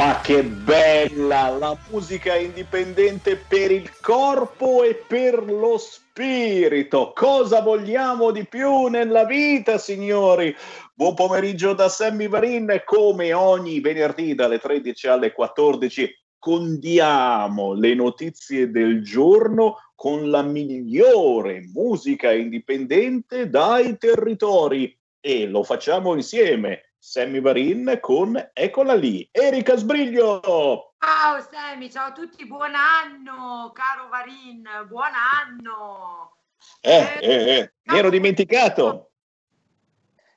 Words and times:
Ma 0.00 0.18
che 0.22 0.42
bella 0.42 1.50
la 1.50 1.76
musica 1.90 2.34
indipendente 2.34 3.36
per 3.36 3.70
il 3.70 4.00
corpo 4.00 4.82
e 4.82 4.94
per 4.94 5.44
lo 5.44 5.76
spirito. 5.76 7.12
Cosa 7.14 7.60
vogliamo 7.60 8.30
di 8.30 8.46
più 8.46 8.86
nella 8.86 9.26
vita, 9.26 9.76
signori? 9.76 10.56
Buon 10.94 11.12
pomeriggio 11.12 11.74
da 11.74 11.90
Sammy 11.90 12.28
Varin, 12.28 12.80
come 12.86 13.34
ogni 13.34 13.80
venerdì 13.80 14.34
dalle 14.34 14.58
13 14.58 15.06
alle 15.06 15.32
14 15.32 16.10
condiamo 16.38 17.74
le 17.74 17.94
notizie 17.94 18.70
del 18.70 19.04
giorno 19.04 19.76
con 19.94 20.30
la 20.30 20.40
migliore 20.40 21.60
musica 21.74 22.32
indipendente 22.32 23.50
dai 23.50 23.98
territori 23.98 24.98
e 25.20 25.46
lo 25.46 25.62
facciamo 25.62 26.14
insieme. 26.14 26.89
Sammy 27.02 27.40
Varin 27.40 27.96
con 27.98 28.50
Eccola 28.52 28.94
lì, 28.94 29.26
Erika 29.32 29.74
Sbriglio. 29.76 30.92
Ciao 30.98 31.40
Sammy, 31.50 31.90
ciao 31.90 32.08
a 32.08 32.12
tutti, 32.12 32.46
buon 32.46 32.74
anno, 32.74 33.72
caro 33.72 34.08
Varin, 34.10 34.68
buon 34.86 35.10
anno. 35.14 36.36
Eh, 36.82 37.18
eh, 37.22 37.56
eh, 37.56 37.72
mi 37.84 37.98
ero 37.98 38.10
dimenticato. 38.10 39.04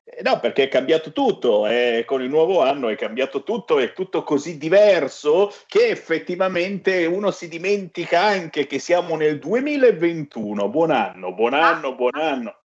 Eh, 0.06 0.22
No, 0.22 0.40
perché 0.40 0.64
è 0.64 0.68
cambiato 0.68 1.12
tutto, 1.12 1.66
eh, 1.66 2.04
con 2.06 2.22
il 2.22 2.30
nuovo 2.30 2.62
anno 2.62 2.88
è 2.88 2.96
cambiato 2.96 3.42
tutto, 3.42 3.80
è 3.80 3.94
tutto 3.94 4.22
così 4.22 4.60
diverso 4.60 5.52
che 5.66 5.88
effettivamente 5.88 7.06
uno 7.08 7.32
si 7.32 7.48
dimentica 7.50 8.22
anche 8.22 8.68
che 8.68 8.78
siamo 8.78 9.16
nel 9.16 9.40
2021. 9.40 10.70
Buon 10.70 10.92
anno, 10.92 11.34
buon 11.34 11.56
anno, 11.56 11.96
buon 11.96 12.16
anno. 12.16 12.62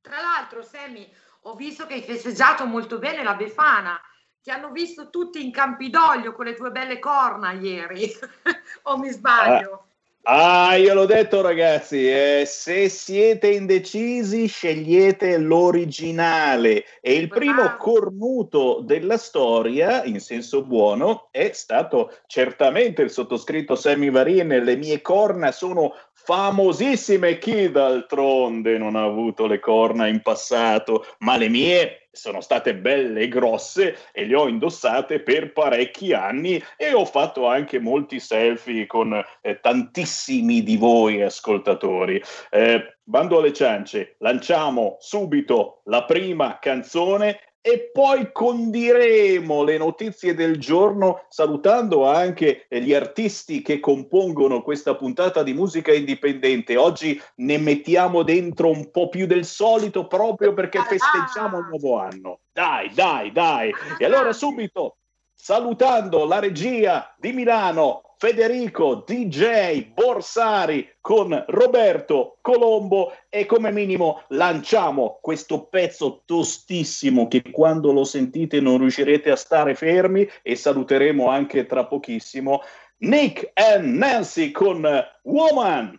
Tra 0.00 0.20
l'altro, 0.20 0.62
Sammy, 0.62 1.08
ho 1.42 1.54
visto 1.54 1.86
che 1.86 1.94
hai 1.94 2.02
festeggiato 2.02 2.66
molto 2.66 2.98
bene 2.98 3.22
la 3.22 3.34
Befana. 3.34 4.00
Ti 4.40 4.50
hanno 4.50 4.70
visto 4.70 5.10
tutti 5.10 5.44
in 5.44 5.52
Campidoglio 5.52 6.32
con 6.32 6.46
le 6.46 6.54
tue 6.54 6.70
belle 6.70 6.98
corna 6.98 7.52
ieri, 7.52 8.10
o 8.84 8.98
mi 8.98 9.10
sbaglio? 9.10 9.88
Ah, 10.30 10.74
io 10.74 10.92
l'ho 10.92 11.06
detto 11.06 11.40
ragazzi, 11.40 12.06
eh, 12.06 12.42
se 12.44 12.90
siete 12.90 13.50
indecisi 13.50 14.46
scegliete 14.46 15.38
l'originale. 15.38 16.84
E 17.00 17.14
il 17.14 17.28
primo 17.28 17.76
cornuto 17.78 18.80
della 18.82 19.16
storia, 19.16 20.04
in 20.04 20.20
senso 20.20 20.64
buono, 20.64 21.28
è 21.30 21.50
stato 21.54 22.14
certamente 22.26 23.00
il 23.00 23.10
sottoscritto 23.10 23.74
Sammy 23.74 24.10
Varin, 24.10 24.48
le 24.48 24.76
mie 24.76 25.00
corna 25.00 25.50
sono 25.50 25.94
famosissime, 26.12 27.38
chi 27.38 27.70
d'altronde 27.70 28.76
non 28.76 28.96
ha 28.96 29.04
avuto 29.04 29.46
le 29.46 29.60
corna 29.60 30.08
in 30.08 30.20
passato, 30.20 31.06
ma 31.20 31.38
le 31.38 31.48
mie 31.48 32.07
sono 32.18 32.40
state 32.40 32.74
belle 32.74 33.22
e 33.22 33.28
grosse 33.28 33.96
e 34.12 34.26
le 34.26 34.36
ho 34.36 34.48
indossate 34.48 35.20
per 35.20 35.52
parecchi 35.52 36.12
anni 36.12 36.62
e 36.76 36.92
ho 36.92 37.04
fatto 37.04 37.46
anche 37.46 37.78
molti 37.78 38.18
selfie 38.20 38.86
con 38.86 39.22
eh, 39.40 39.60
tantissimi 39.60 40.62
di 40.62 40.76
voi 40.76 41.22
ascoltatori. 41.22 42.20
Eh, 42.50 42.98
bando 43.02 43.38
alle 43.38 43.52
ciance, 43.52 44.16
lanciamo 44.18 44.96
subito 44.98 45.82
la 45.84 46.04
prima 46.04 46.58
canzone 46.58 47.40
e 47.68 47.90
poi 47.92 48.32
condiremo 48.32 49.62
le 49.62 49.76
notizie 49.76 50.32
del 50.32 50.58
giorno 50.58 51.26
salutando 51.28 52.06
anche 52.06 52.66
gli 52.70 52.94
artisti 52.94 53.60
che 53.60 53.78
compongono 53.78 54.62
questa 54.62 54.96
puntata 54.96 55.42
di 55.42 55.52
musica 55.52 55.92
indipendente. 55.92 56.78
Oggi 56.78 57.20
ne 57.36 57.58
mettiamo 57.58 58.22
dentro 58.22 58.70
un 58.70 58.90
po' 58.90 59.10
più 59.10 59.26
del 59.26 59.44
solito 59.44 60.06
proprio 60.06 60.54
perché 60.54 60.80
festeggiamo 60.80 61.58
il 61.58 61.66
nuovo 61.66 61.98
anno. 61.98 62.40
Dai, 62.50 62.90
dai, 62.94 63.32
dai. 63.32 63.70
E 63.98 64.04
allora 64.06 64.32
subito 64.32 64.96
salutando 65.40 66.26
la 66.26 66.40
regia 66.40 67.14
di 67.16 67.32
Milano, 67.32 68.02
Federico 68.18 69.04
DJ 69.06 69.92
Borsari 69.94 70.96
con 71.00 71.44
Roberto 71.46 72.38
Colombo 72.40 73.12
e 73.28 73.46
come 73.46 73.70
minimo 73.70 74.24
lanciamo 74.30 75.20
questo 75.22 75.66
pezzo 75.66 76.24
tostissimo 76.26 77.28
che 77.28 77.42
quando 77.52 77.92
lo 77.92 78.02
sentite 78.02 78.60
non 78.60 78.78
riuscirete 78.78 79.30
a 79.30 79.36
stare 79.36 79.76
fermi 79.76 80.28
e 80.42 80.56
saluteremo 80.56 81.28
anche 81.28 81.64
tra 81.66 81.86
pochissimo 81.86 82.60
Nick 82.98 83.52
and 83.54 83.94
Nancy 83.94 84.50
con 84.50 84.84
Woman. 85.22 85.98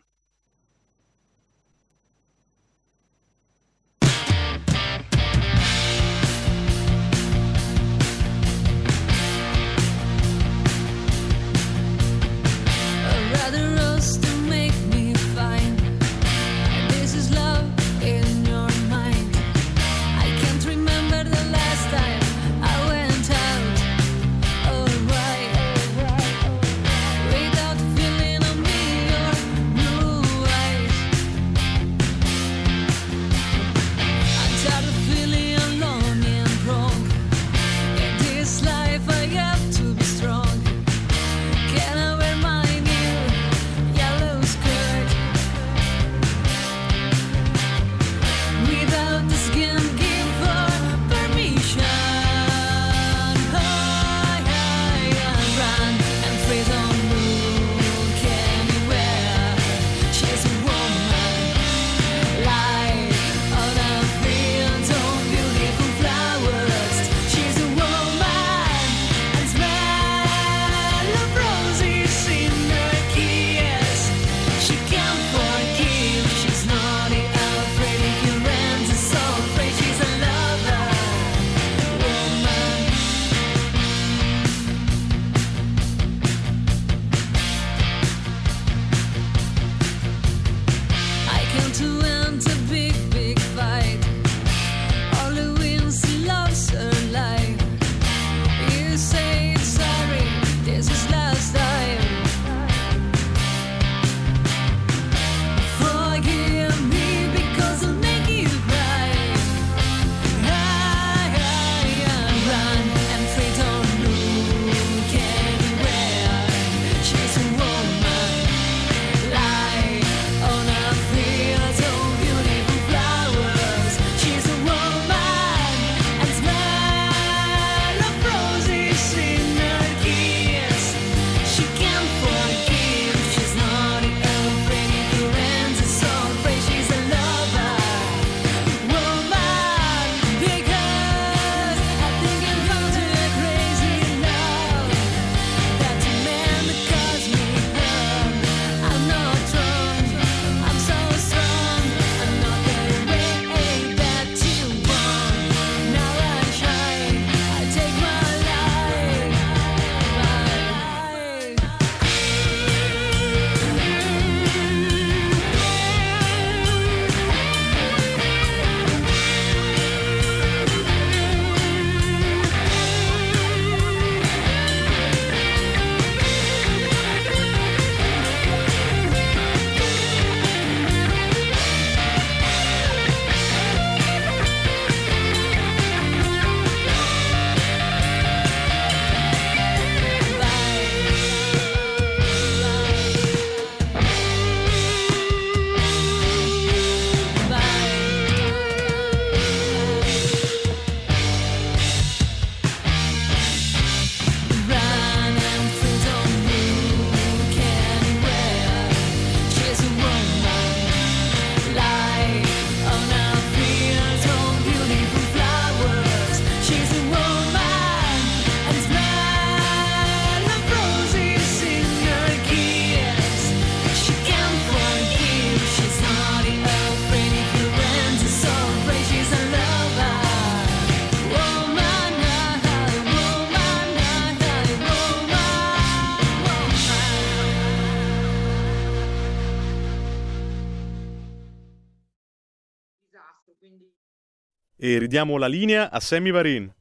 E 244.93 244.99
ridiamo 244.99 245.37
la 245.37 245.47
linea 245.47 245.91
a 245.91 245.99
Sammy 245.99 246.31
Varin. 246.31 246.73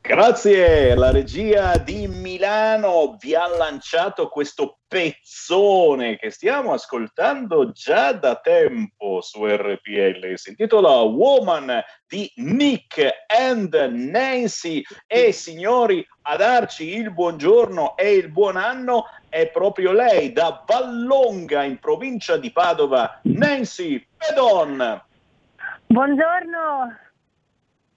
Grazie, 0.00 0.96
la 0.96 1.12
regia 1.12 1.78
di 1.78 2.08
Milano 2.08 3.16
vi 3.20 3.36
ha 3.36 3.46
lanciato 3.46 4.28
questo 4.28 4.78
pezzone 4.88 6.18
che 6.18 6.30
stiamo 6.30 6.72
ascoltando 6.72 7.70
già 7.70 8.12
da 8.12 8.34
tempo 8.36 9.20
su 9.20 9.46
RPL. 9.46 10.32
Si 10.34 10.50
intitola 10.50 11.02
Woman 11.02 11.80
di 12.06 12.30
Nick 12.36 13.08
and 13.26 13.72
Nancy 13.74 14.82
e 15.06 15.30
signori 15.30 16.04
a 16.22 16.36
darci 16.36 16.96
il 16.96 17.12
buongiorno 17.12 17.96
e 17.96 18.14
il 18.14 18.28
buon 18.28 18.56
anno 18.56 19.04
è 19.28 19.46
proprio 19.50 19.92
lei 19.92 20.32
da 20.32 20.64
Vallonga 20.66 21.62
in 21.62 21.78
provincia 21.78 22.36
di 22.36 22.50
Padova, 22.50 23.20
Nancy 23.22 24.04
Pedon. 24.16 25.10
Buongiorno. 25.92 26.96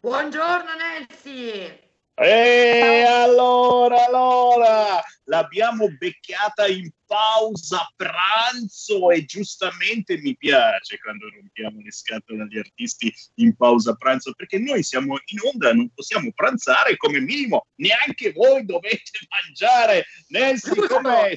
Buongiorno 0.01 0.69
Nancy. 0.75 1.79
E 2.13 3.03
allora, 3.07 4.03
allora, 4.07 5.01
l'abbiamo 5.23 5.87
beccata 5.97 6.67
in 6.67 6.89
pausa 7.05 7.89
pranzo 7.95 9.11
e 9.11 9.23
giustamente 9.23 10.17
mi 10.17 10.35
piace 10.35 10.99
quando 10.99 11.29
rompiamo 11.29 11.79
le 11.81 11.91
scatole 11.93 12.41
agli 12.41 12.57
artisti 12.57 13.13
in 13.35 13.55
pausa 13.55 13.95
pranzo 13.95 14.33
perché 14.33 14.59
noi 14.59 14.83
siamo 14.83 15.15
in 15.27 15.39
onda, 15.53 15.73
non 15.73 15.89
possiamo 15.95 16.33
pranzare 16.35 16.97
come 16.97 17.21
minimo, 17.21 17.67
neanche 17.75 18.33
voi 18.33 18.65
dovete 18.65 19.19
mangiare. 19.29 20.03
Nancy, 20.27 20.75
com'è? 20.85 21.33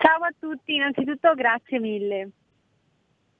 Ciao 0.00 0.22
a 0.22 0.32
tutti, 0.38 0.76
innanzitutto 0.76 1.34
grazie 1.34 1.80
mille. 1.80 2.30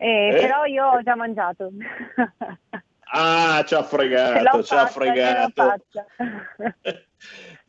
Eh, 0.03 0.29
Eh? 0.29 0.41
Però 0.41 0.65
io 0.65 0.87
ho 0.87 1.03
già 1.03 1.15
mangiato. 1.15 1.71
Ah, 3.15 3.63
ci 3.67 3.75
ha 3.75 3.83
fregato, 3.83 4.63
ci 4.63 4.75
ha 4.75 4.87
fregato. 4.87 5.75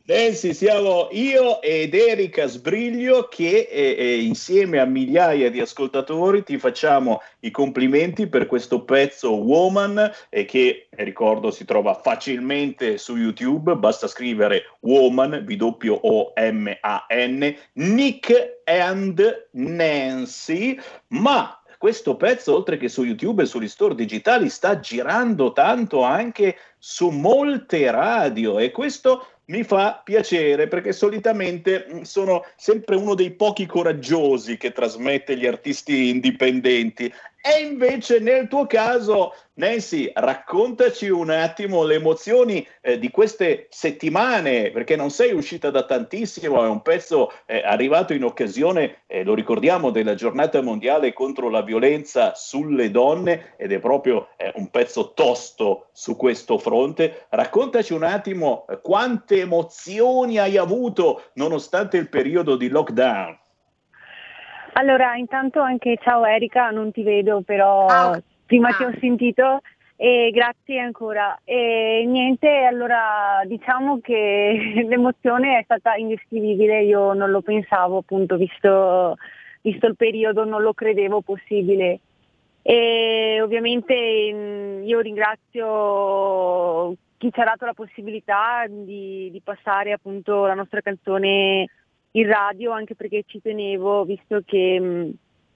Nancy, 0.06 0.54
siamo 0.54 1.08
io 1.12 1.60
ed 1.60 1.94
Erika 1.94 2.46
Sbriglio 2.46 3.28
che 3.28 3.68
eh, 3.70 3.94
eh, 3.98 4.22
insieme 4.22 4.78
a 4.78 4.86
migliaia 4.86 5.50
di 5.50 5.60
ascoltatori 5.60 6.42
ti 6.44 6.58
facciamo 6.58 7.22
i 7.40 7.50
complimenti 7.50 8.26
per 8.26 8.46
questo 8.46 8.84
pezzo 8.84 9.34
Woman 9.34 10.10
eh, 10.30 10.44
che 10.46 10.88
eh, 10.90 11.04
ricordo 11.04 11.50
si 11.50 11.64
trova 11.64 11.94
facilmente 11.94 12.96
su 12.96 13.16
YouTube, 13.16 13.76
basta 13.76 14.06
scrivere 14.06 14.76
Woman, 14.80 15.44
W-O-M-A-N, 15.46 15.96
Nick 17.72 18.60
and 18.64 19.48
Nancy, 19.52 20.78
ma 21.08 21.58
questo 21.84 22.16
pezzo, 22.16 22.54
oltre 22.54 22.78
che 22.78 22.88
su 22.88 23.04
YouTube 23.04 23.42
e 23.42 23.46
sugli 23.46 23.68
store 23.68 23.94
digitali, 23.94 24.48
sta 24.48 24.80
girando 24.80 25.52
tanto 25.52 26.00
anche 26.02 26.56
su 26.78 27.10
molte 27.10 27.90
radio 27.90 28.58
e 28.58 28.70
questo 28.70 29.26
mi 29.48 29.64
fa 29.64 30.00
piacere 30.02 30.66
perché 30.66 30.92
solitamente 30.94 31.86
mh, 31.86 32.00
sono 32.00 32.42
sempre 32.56 32.96
uno 32.96 33.14
dei 33.14 33.32
pochi 33.32 33.66
coraggiosi 33.66 34.56
che 34.56 34.72
trasmette 34.72 35.36
gli 35.36 35.44
artisti 35.44 36.08
indipendenti 36.08 37.12
e 37.46 37.60
invece 37.60 38.20
nel 38.20 38.48
tuo 38.48 38.66
caso 38.66 39.34
Nancy 39.56 40.10
raccontaci 40.14 41.10
un 41.10 41.28
attimo 41.28 41.84
le 41.84 41.96
emozioni 41.96 42.66
eh, 42.80 42.98
di 42.98 43.10
queste 43.10 43.66
settimane 43.68 44.70
perché 44.70 44.96
non 44.96 45.10
sei 45.10 45.34
uscita 45.34 45.68
da 45.68 45.84
tantissimo 45.84 46.64
è 46.64 46.68
un 46.68 46.80
pezzo 46.80 47.30
eh, 47.44 47.62
arrivato 47.62 48.14
in 48.14 48.24
occasione 48.24 49.02
eh, 49.06 49.24
lo 49.24 49.34
ricordiamo 49.34 49.90
della 49.90 50.14
giornata 50.14 50.62
mondiale 50.62 51.12
contro 51.12 51.50
la 51.50 51.60
violenza 51.60 52.34
sulle 52.34 52.90
donne 52.90 53.52
ed 53.58 53.72
è 53.72 53.78
proprio 53.78 54.28
eh, 54.38 54.50
un 54.56 54.70
pezzo 54.70 55.12
tosto 55.12 55.88
su 55.92 56.16
questo 56.16 56.56
fronte. 56.56 57.26
Raccontaci 57.28 57.92
un 57.92 58.04
attimo 58.04 58.64
eh, 58.68 58.80
quante 58.80 59.40
emozioni 59.40 60.38
hai 60.38 60.56
avuto 60.56 61.24
nonostante 61.34 61.98
il 61.98 62.08
periodo 62.08 62.56
di 62.56 62.68
lockdown 62.68 63.42
Allora, 64.76 65.14
intanto 65.16 65.60
anche 65.60 65.98
ciao 66.02 66.24
Erika, 66.24 66.70
non 66.70 66.90
ti 66.90 67.02
vedo, 67.02 67.42
però 67.42 67.88
Ciao. 67.88 68.22
prima 68.44 68.70
Ah. 68.70 68.74
ti 68.74 68.82
ho 68.84 68.92
sentito 68.98 69.60
e 69.96 70.30
grazie 70.32 70.80
ancora. 70.80 71.38
E 71.44 72.04
niente, 72.06 72.48
allora 72.64 73.42
diciamo 73.46 74.00
che 74.00 74.82
l'emozione 74.88 75.58
è 75.58 75.62
stata 75.62 75.94
indescrivibile, 75.94 76.82
io 76.82 77.12
non 77.12 77.30
lo 77.30 77.40
pensavo 77.40 77.98
appunto, 77.98 78.36
visto, 78.36 79.16
visto 79.62 79.86
il 79.86 79.94
periodo, 79.96 80.44
non 80.44 80.62
lo 80.62 80.74
credevo 80.74 81.20
possibile. 81.20 82.00
E 82.62 83.40
ovviamente 83.42 83.94
mh, 84.32 84.82
io 84.86 84.98
ringrazio 85.00 86.96
chi 87.16 87.30
ci 87.30 87.40
ha 87.40 87.44
dato 87.44 87.64
la 87.64 87.74
possibilità 87.74 88.64
di, 88.68 89.28
di 89.30 89.40
passare 89.40 89.92
appunto 89.92 90.46
la 90.46 90.54
nostra 90.54 90.80
canzone 90.80 91.68
in 92.16 92.26
radio, 92.26 92.72
anche 92.72 92.94
perché 92.94 93.24
ci 93.26 93.40
tenevo, 93.40 94.04
visto 94.04 94.40
che 94.44 94.78
mh, 94.78 95.10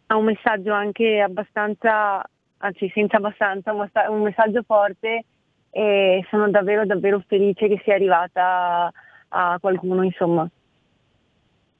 ha 0.06 0.16
un 0.16 0.24
messaggio 0.24 0.72
anche 0.72 1.20
abbastanza, 1.20 2.24
anzi 2.58 2.90
senza 2.94 3.18
abbastanza, 3.18 3.72
un 3.72 4.22
messaggio 4.22 4.62
forte 4.62 5.24
e 5.70 6.26
sono 6.30 6.50
davvero 6.50 6.84
davvero 6.86 7.22
felice 7.26 7.68
che 7.68 7.80
sia 7.84 7.94
arrivata 7.94 8.92
a 9.28 9.58
qualcuno, 9.60 10.02
insomma. 10.02 10.48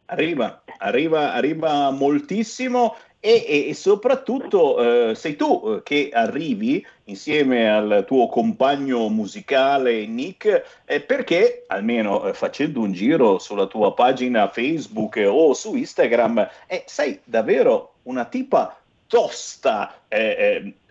Arriva, 0.07 0.63
arriva, 0.79 1.35
arriva 1.35 1.91
moltissimo 1.91 2.95
e, 3.21 3.69
e- 3.69 3.75
soprattutto 3.75 5.11
eh, 5.11 5.15
sei 5.15 5.35
tu 5.35 5.63
eh, 5.67 5.83
che 5.83 6.11
arrivi 6.13 6.85
insieme 7.05 7.69
al 7.69 8.05
tuo 8.07 8.29
compagno 8.29 9.09
musicale 9.09 10.07
Nick 10.07 10.65
eh, 10.85 11.01
perché 11.01 11.65
almeno 11.67 12.27
eh, 12.27 12.35
facendo 12.35 12.81
un 12.81 12.93
giro 12.93 13.39
sulla 13.39 13.67
tua 13.67 13.93
pagina 13.95 14.49
Facebook 14.49 15.21
o 15.27 15.53
su 15.55 15.75
Instagram 15.75 16.49
sei 16.85 17.19
davvero 17.25 17.95
una 18.05 18.25
tipa 18.25 18.79
tosta 19.07 19.95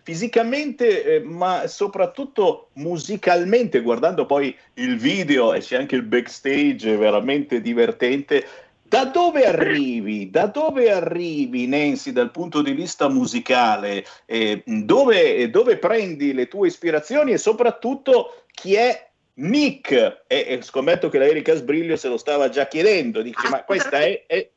fisicamente 0.08 1.04
eh, 1.04 1.20
ma 1.20 1.68
soprattutto 1.68 2.70
musicalmente 2.76 3.82
guardando 3.82 4.26
poi 4.26 4.56
il 4.76 4.98
video 4.98 5.54
e 5.54 5.60
c'è 5.60 5.76
anche 5.76 5.98
il 5.98 6.04
backstage 6.04 6.96
veramente 6.96 7.60
divertente 7.60 8.46
da 8.88 9.06
dove 9.06 9.46
arrivi? 9.46 10.30
Da 10.30 10.46
dove 10.48 10.90
arrivi, 10.90 11.68
Nancy, 11.68 12.12
dal 12.12 12.32
punto 12.32 12.62
di 12.62 12.72
vista 12.72 13.10
musicale? 13.10 14.06
Eh, 14.26 14.64
dove, 14.66 15.50
dove 15.50 15.78
prendi 15.78 16.34
le 16.34 16.48
tue 16.48 16.68
ispirazioni 16.68 17.34
e 17.34 17.38
soprattutto 17.38 18.44
chi 18.52 18.76
è 18.76 19.10
Nick? 19.36 20.24
E, 20.28 20.46
e 20.48 20.62
scommetto 20.62 21.10
che 21.10 21.18
la 21.18 21.26
Erika 21.26 21.54
Sbriglio 21.56 21.98
se 21.98 22.08
lo 22.08 22.18
stava 22.18 22.50
già 22.50 22.68
chiedendo. 22.68 23.22
Dice, 23.22 23.50
ma 23.50 23.64
questa 23.64 24.00
è... 24.00 24.24
è... 24.26 24.50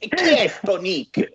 E 0.00 0.08
chi 0.08 0.28
è 0.28 0.46
sto 0.48 0.78
Nick? 0.80 1.32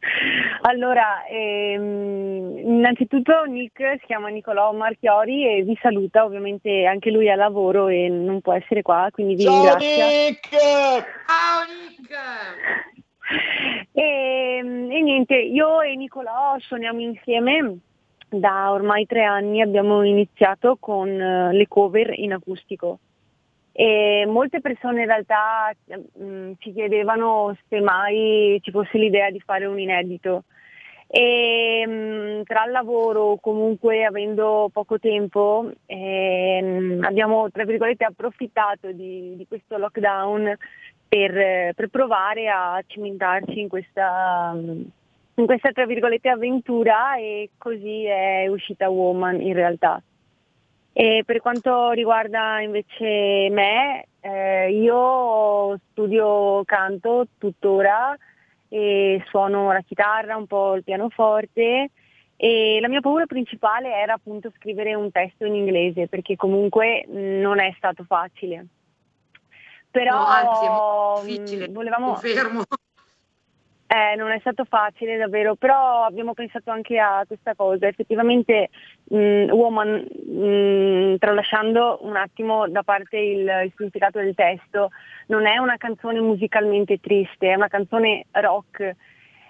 Allora, 0.70 1.26
ehm, 1.26 2.58
innanzitutto 2.58 3.42
Nick 3.42 3.96
si 3.98 4.06
chiama 4.06 4.28
Nicolò 4.28 4.72
Marchiori 4.72 5.44
e 5.44 5.62
vi 5.64 5.76
saluta, 5.82 6.24
ovviamente 6.24 6.84
anche 6.84 7.10
lui 7.10 7.26
è 7.26 7.30
a 7.30 7.34
lavoro 7.34 7.88
e 7.88 8.08
non 8.08 8.40
può 8.40 8.52
essere 8.52 8.80
qua, 8.80 9.08
quindi 9.10 9.34
vi 9.34 9.42
Ciao 9.42 9.54
ringrazia. 9.54 10.06
Nick! 10.06 10.48
Ciao 11.26 11.64
Nick. 11.68 12.08
E, 13.92 14.58
e 14.58 14.62
niente, 15.02 15.36
io 15.36 15.80
e 15.82 15.94
Nicolò 15.94 16.56
suoniamo 16.58 17.00
insieme 17.00 17.78
da 18.28 18.72
ormai 18.72 19.06
tre 19.06 19.24
anni, 19.24 19.60
abbiamo 19.60 20.02
iniziato 20.04 20.76
con 20.80 21.08
eh, 21.08 21.52
le 21.52 21.68
cover 21.68 22.12
in 22.18 22.32
acustico. 22.32 22.98
E 23.72 24.24
molte 24.26 24.60
persone 24.60 25.02
in 25.02 25.06
realtà 25.06 25.72
mm, 26.20 26.52
ci 26.58 26.72
chiedevano 26.72 27.56
se 27.68 27.80
mai 27.80 28.58
ci 28.62 28.70
fosse 28.70 28.98
l'idea 28.98 29.30
di 29.30 29.40
fare 29.40 29.66
un 29.66 29.78
inedito. 29.78 30.44
E 31.12 31.84
mm, 31.88 32.42
tra 32.42 32.66
il 32.66 32.70
lavoro, 32.70 33.36
comunque 33.40 34.04
avendo 34.04 34.70
poco 34.72 35.00
tempo, 35.00 35.68
ehm, 35.86 37.02
abbiamo 37.02 37.50
tra 37.50 37.64
virgolette 37.64 38.04
approfittato 38.04 38.92
di, 38.92 39.34
di 39.34 39.44
questo 39.48 39.76
lockdown 39.76 40.56
per, 41.08 41.74
per 41.74 41.88
provare 41.88 42.48
a 42.48 42.80
cimentarci 42.86 43.58
in 43.58 43.68
questa, 43.68 44.52
in 44.54 45.46
questa 45.46 45.72
tra 45.72 45.84
virgolette 45.84 46.28
avventura 46.28 47.16
e 47.16 47.50
così 47.58 48.04
è 48.04 48.46
uscita 48.46 48.88
Woman 48.88 49.40
in 49.40 49.54
realtà. 49.54 50.00
E 50.92 51.24
per 51.26 51.40
quanto 51.40 51.90
riguarda 51.90 52.60
invece 52.60 53.48
me, 53.50 54.06
eh, 54.20 54.70
io 54.70 55.76
studio 55.90 56.62
canto 56.64 57.26
tuttora 57.36 58.16
e 58.72 59.22
suono 59.26 59.72
la 59.72 59.82
chitarra, 59.82 60.36
un 60.36 60.46
po' 60.46 60.76
il 60.76 60.84
pianoforte 60.84 61.90
e 62.36 62.78
la 62.80 62.88
mia 62.88 63.00
paura 63.00 63.26
principale 63.26 63.92
era 63.92 64.14
appunto 64.14 64.50
scrivere 64.56 64.94
un 64.94 65.10
testo 65.10 65.44
in 65.44 65.54
inglese 65.54 66.08
perché 66.08 66.36
comunque 66.36 67.04
non 67.08 67.60
è 67.60 67.74
stato 67.76 68.04
facile. 68.04 68.66
Però 69.90 70.16
No, 70.16 70.24
anzi, 70.24 70.64
è 70.64 70.68
molto 70.68 71.22
difficile, 71.26 71.68
volevamo... 71.68 72.12
Confermo. 72.12 72.62
Eh, 73.92 74.14
non 74.14 74.30
è 74.30 74.38
stato 74.38 74.64
facile 74.64 75.16
davvero, 75.16 75.56
però 75.56 76.04
abbiamo 76.04 76.32
pensato 76.32 76.70
anche 76.70 76.96
a 77.00 77.24
questa 77.26 77.56
cosa. 77.56 77.88
Effettivamente 77.88 78.68
mh, 79.02 79.50
Woman, 79.50 80.06
mh, 80.28 81.16
tralasciando 81.18 81.98
un 82.02 82.14
attimo 82.14 82.68
da 82.68 82.84
parte 82.84 83.18
il, 83.18 83.40
il 83.40 83.72
significato 83.76 84.20
del 84.20 84.36
testo, 84.36 84.90
non 85.26 85.44
è 85.44 85.58
una 85.58 85.76
canzone 85.76 86.20
musicalmente 86.20 87.00
triste, 87.00 87.48
è 87.48 87.56
una 87.56 87.66
canzone 87.66 88.26
rock 88.30 88.94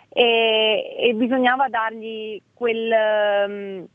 e, 0.09 0.97
e 0.99 1.13
bisognava 1.13 1.69
dargli 1.69 2.41
quel, 2.55 2.93
um, 3.47 3.87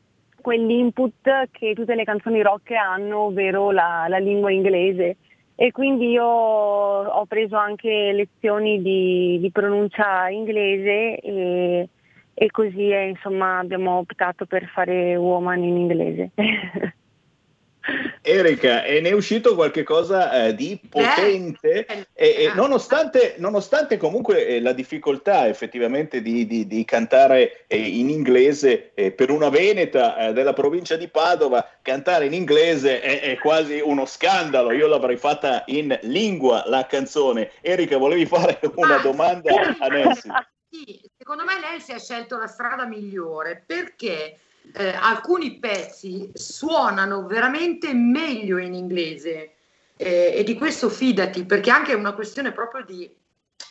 quell'input 0.41 1.49
che 1.53 1.73
tutte 1.73 1.95
le 1.95 2.03
canzoni 2.03 2.43
rock 2.43 2.69
hanno, 2.69 3.21
ovvero 3.21 3.71
la, 3.71 4.05
la 4.07 4.19
lingua 4.19 4.51
inglese 4.51 5.17
e 5.55 5.71
quindi 5.71 6.09
io 6.09 6.25
ho 6.25 7.25
preso 7.25 7.55
anche 7.55 8.11
lezioni 8.11 8.81
di, 8.81 9.39
di 9.39 9.51
pronuncia 9.51 10.27
inglese 10.27 11.19
e, 11.19 11.89
e 12.33 12.51
così 12.51 12.89
eh, 12.89 13.07
insomma 13.07 13.59
abbiamo 13.59 13.97
optato 13.99 14.45
per 14.45 14.65
fare 14.65 15.15
woman 15.15 15.63
in 15.63 15.77
inglese. 15.77 16.31
Erika, 18.21 18.83
e 18.83 19.01
ne 19.01 19.09
è 19.09 19.11
uscito 19.13 19.53
qualche 19.53 19.83
cosa 19.83 20.47
eh, 20.47 20.55
di 20.55 20.79
potente, 20.89 21.85
Eh, 21.85 22.07
e, 22.13 22.27
e 22.37 22.43
eh. 22.45 22.53
nonostante, 22.55 23.35
nonostante 23.37 23.97
comunque 23.97 24.47
eh, 24.47 24.59
la 24.61 24.73
difficoltà 24.73 25.47
effettivamente 25.47 26.21
di, 26.21 26.47
di- 26.47 26.65
di 26.65 26.83
cantare 26.85 27.65
eh, 27.67 27.77
in 27.77 28.09
inglese 28.09 28.91
eh, 28.95 29.11
per 29.11 29.29
una 29.29 29.49
veneta 29.49 30.17
eh, 30.17 30.33
della 30.33 30.53
provincia 30.53 30.95
di 30.95 31.07
Padova, 31.07 31.69
cantare 31.83 32.25
in 32.25 32.33
inglese 32.33 32.99
è, 33.01 33.21
è 33.21 33.37
quasi 33.37 33.79
uno 33.79 34.05
scandalo. 34.05 34.71
Io 34.71 34.87
l'avrei 34.87 35.17
fatta 35.17 35.63
in 35.67 35.95
lingua 36.03 36.63
la 36.65 36.87
canzone. 36.87 37.51
Erika, 37.61 37.97
volevi 37.97 38.25
fare 38.25 38.59
una 38.75 38.95
Ah. 38.95 39.01
domanda 39.01 39.51
a 39.79 39.87
Nancy? 39.87 40.29
Sì, 40.69 40.99
secondo 41.17 41.43
me 41.45 41.59
Nancy 41.59 41.93
ha 41.93 41.99
scelto 41.99 42.37
la 42.37 42.47
strada 42.47 42.85
migliore 42.85 43.63
perché 43.65 44.37
eh, 44.73 44.89
alcuni 44.89 45.59
pezzi 45.59 46.31
suonano 46.33 47.25
veramente 47.25 47.93
meglio 47.93 48.57
in 48.57 48.73
inglese 48.73 49.55
eh, 49.97 50.33
e 50.35 50.43
di 50.43 50.55
questo 50.55 50.89
fidati 50.89 51.45
perché 51.45 51.71
anche 51.71 51.91
è 51.91 51.95
una 51.95 52.13
questione 52.13 52.51
proprio 52.51 52.83
di, 52.83 53.09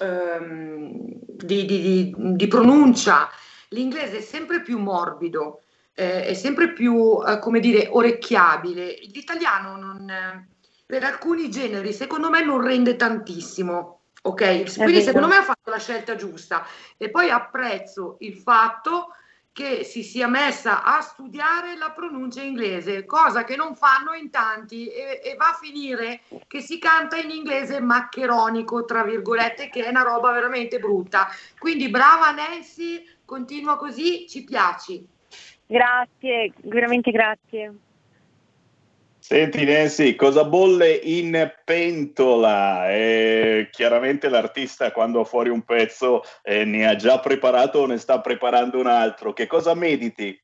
ehm, 0.00 1.06
di, 1.26 1.64
di- 1.64 2.14
di- 2.16 2.46
pronuncia. 2.48 3.28
L'inglese 3.68 4.18
è 4.18 4.20
sempre 4.20 4.62
più 4.62 4.78
morbido, 4.78 5.62
eh, 5.94 6.26
è 6.26 6.34
sempre 6.34 6.72
più, 6.72 7.20
eh, 7.26 7.38
come 7.38 7.60
dire, 7.60 7.88
orecchiabile. 7.90 8.98
L'italiano 9.12 9.76
non, 9.76 10.46
per 10.86 11.04
alcuni 11.04 11.50
generi, 11.50 11.92
secondo 11.92 12.30
me, 12.30 12.44
non 12.44 12.60
rende 12.60 12.96
tantissimo. 12.96 14.00
Ok, 14.26 14.76
quindi 14.76 15.02
secondo 15.02 15.26
me 15.26 15.36
ha 15.36 15.42
fatto 15.42 15.68
la 15.68 15.78
scelta 15.78 16.16
giusta 16.16 16.66
e 16.96 17.10
poi 17.10 17.28
apprezzo 17.28 18.16
il 18.20 18.36
fatto 18.36 19.08
che 19.54 19.84
si 19.84 20.02
sia 20.02 20.26
messa 20.26 20.82
a 20.82 21.00
studiare 21.00 21.76
la 21.76 21.92
pronuncia 21.92 22.42
inglese, 22.42 23.06
cosa 23.06 23.44
che 23.44 23.54
non 23.54 23.76
fanno 23.76 24.12
in 24.12 24.28
tanti 24.28 24.88
e, 24.88 25.20
e 25.22 25.36
va 25.36 25.50
a 25.50 25.58
finire 25.62 26.22
che 26.48 26.60
si 26.60 26.80
canta 26.80 27.16
in 27.18 27.30
inglese 27.30 27.78
maccheronico, 27.78 28.84
tra 28.84 29.04
virgolette, 29.04 29.70
che 29.70 29.84
è 29.84 29.90
una 29.90 30.02
roba 30.02 30.32
veramente 30.32 30.80
brutta. 30.80 31.28
Quindi 31.56 31.88
brava 31.88 32.32
Nancy, 32.32 33.06
continua 33.24 33.76
così, 33.76 34.26
ci 34.28 34.42
piaci. 34.42 35.06
grazie, 35.66 36.52
veramente 36.64 37.12
grazie. 37.12 37.78
Senti 39.26 39.64
Nancy, 39.64 40.16
cosa 40.16 40.44
bolle 40.44 40.92
in 40.92 41.50
pentola? 41.64 42.90
Eh, 42.90 43.68
chiaramente 43.70 44.28
l'artista 44.28 44.92
quando 44.92 45.20
ha 45.20 45.24
fuori 45.24 45.48
un 45.48 45.62
pezzo 45.62 46.20
eh, 46.42 46.66
ne 46.66 46.86
ha 46.86 46.94
già 46.94 47.18
preparato 47.20 47.78
o 47.78 47.86
ne 47.86 47.96
sta 47.96 48.20
preparando 48.20 48.78
un 48.78 48.86
altro. 48.86 49.32
Che 49.32 49.46
cosa 49.46 49.72
mediti? 49.74 50.38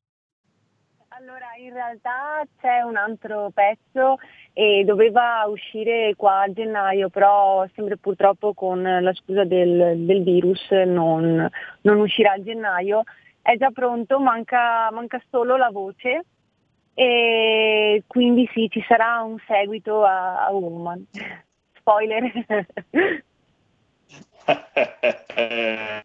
Allora, 1.08 1.48
in 1.58 1.74
realtà 1.74 2.42
c'è 2.58 2.80
un 2.80 2.96
altro 2.96 3.50
pezzo 3.52 4.16
e 4.54 4.82
doveva 4.86 5.44
uscire 5.46 6.14
qua 6.16 6.40
a 6.40 6.50
gennaio, 6.50 7.10
però 7.10 7.66
sempre 7.74 7.98
purtroppo 7.98 8.54
con 8.54 8.80
la 8.80 9.12
scusa 9.12 9.44
del, 9.44 10.06
del 10.06 10.22
virus 10.22 10.70
non, 10.70 11.46
non 11.82 12.00
uscirà 12.00 12.32
a 12.32 12.42
gennaio. 12.42 13.02
È 13.42 13.58
già 13.58 13.70
pronto, 13.72 14.18
manca, 14.20 14.90
manca 14.90 15.22
solo 15.28 15.58
la 15.58 15.68
voce 15.70 16.24
e 16.94 18.04
quindi 18.06 18.48
sì, 18.52 18.68
ci 18.70 18.84
sarà 18.86 19.22
un 19.22 19.38
seguito 19.46 20.04
a, 20.04 20.46
a 20.46 20.50
Woman. 20.50 21.06
Spoiler. 21.78 22.66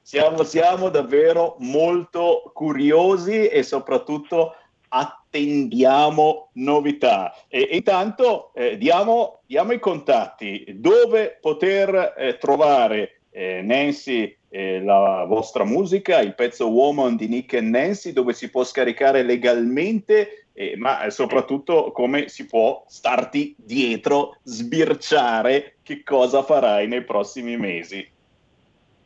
siamo, 0.00 0.42
siamo 0.42 0.88
davvero 0.88 1.56
molto 1.58 2.50
curiosi 2.54 3.48
e 3.48 3.62
soprattutto 3.62 4.56
attendiamo 4.88 6.50
novità. 6.54 7.34
E, 7.48 7.68
e 7.70 7.76
intanto 7.76 8.52
eh, 8.54 8.76
diamo, 8.76 9.40
diamo 9.46 9.72
i 9.72 9.78
contatti 9.78 10.64
dove 10.76 11.38
poter 11.40 12.14
eh, 12.16 12.38
trovare 12.38 13.21
eh, 13.32 13.62
Nancy 13.62 14.36
eh, 14.50 14.80
la 14.82 15.24
vostra 15.26 15.64
musica, 15.64 16.20
il 16.20 16.34
pezzo 16.34 16.68
Woman 16.68 17.16
di 17.16 17.26
Nick 17.26 17.54
e 17.54 17.60
Nancy, 17.62 18.12
dove 18.12 18.34
si 18.34 18.50
può 18.50 18.62
scaricare 18.62 19.22
legalmente, 19.22 20.46
eh, 20.52 20.76
ma 20.76 21.08
soprattutto 21.08 21.90
come 21.92 22.28
si 22.28 22.46
può 22.46 22.84
starti 22.86 23.54
dietro, 23.56 24.36
sbirciare 24.42 25.76
che 25.82 26.02
cosa 26.02 26.42
farai 26.42 26.86
nei 26.86 27.02
prossimi 27.02 27.56
mesi. 27.56 28.06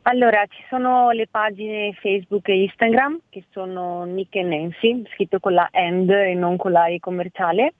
Allora, 0.03 0.45
ci 0.47 0.63
sono 0.69 1.11
le 1.11 1.27
pagine 1.27 1.93
Facebook 1.99 2.47
e 2.47 2.63
Instagram 2.63 3.19
che 3.29 3.43
sono 3.51 4.03
Nick 4.05 4.35
e 4.35 4.43
Nancy, 4.43 5.03
scritto 5.13 5.39
con 5.39 5.53
la 5.53 5.67
AND 5.71 6.09
e 6.09 6.33
non 6.33 6.55
con 6.55 6.71
la 6.71 6.87
E 6.87 6.99
commerciale. 6.99 7.73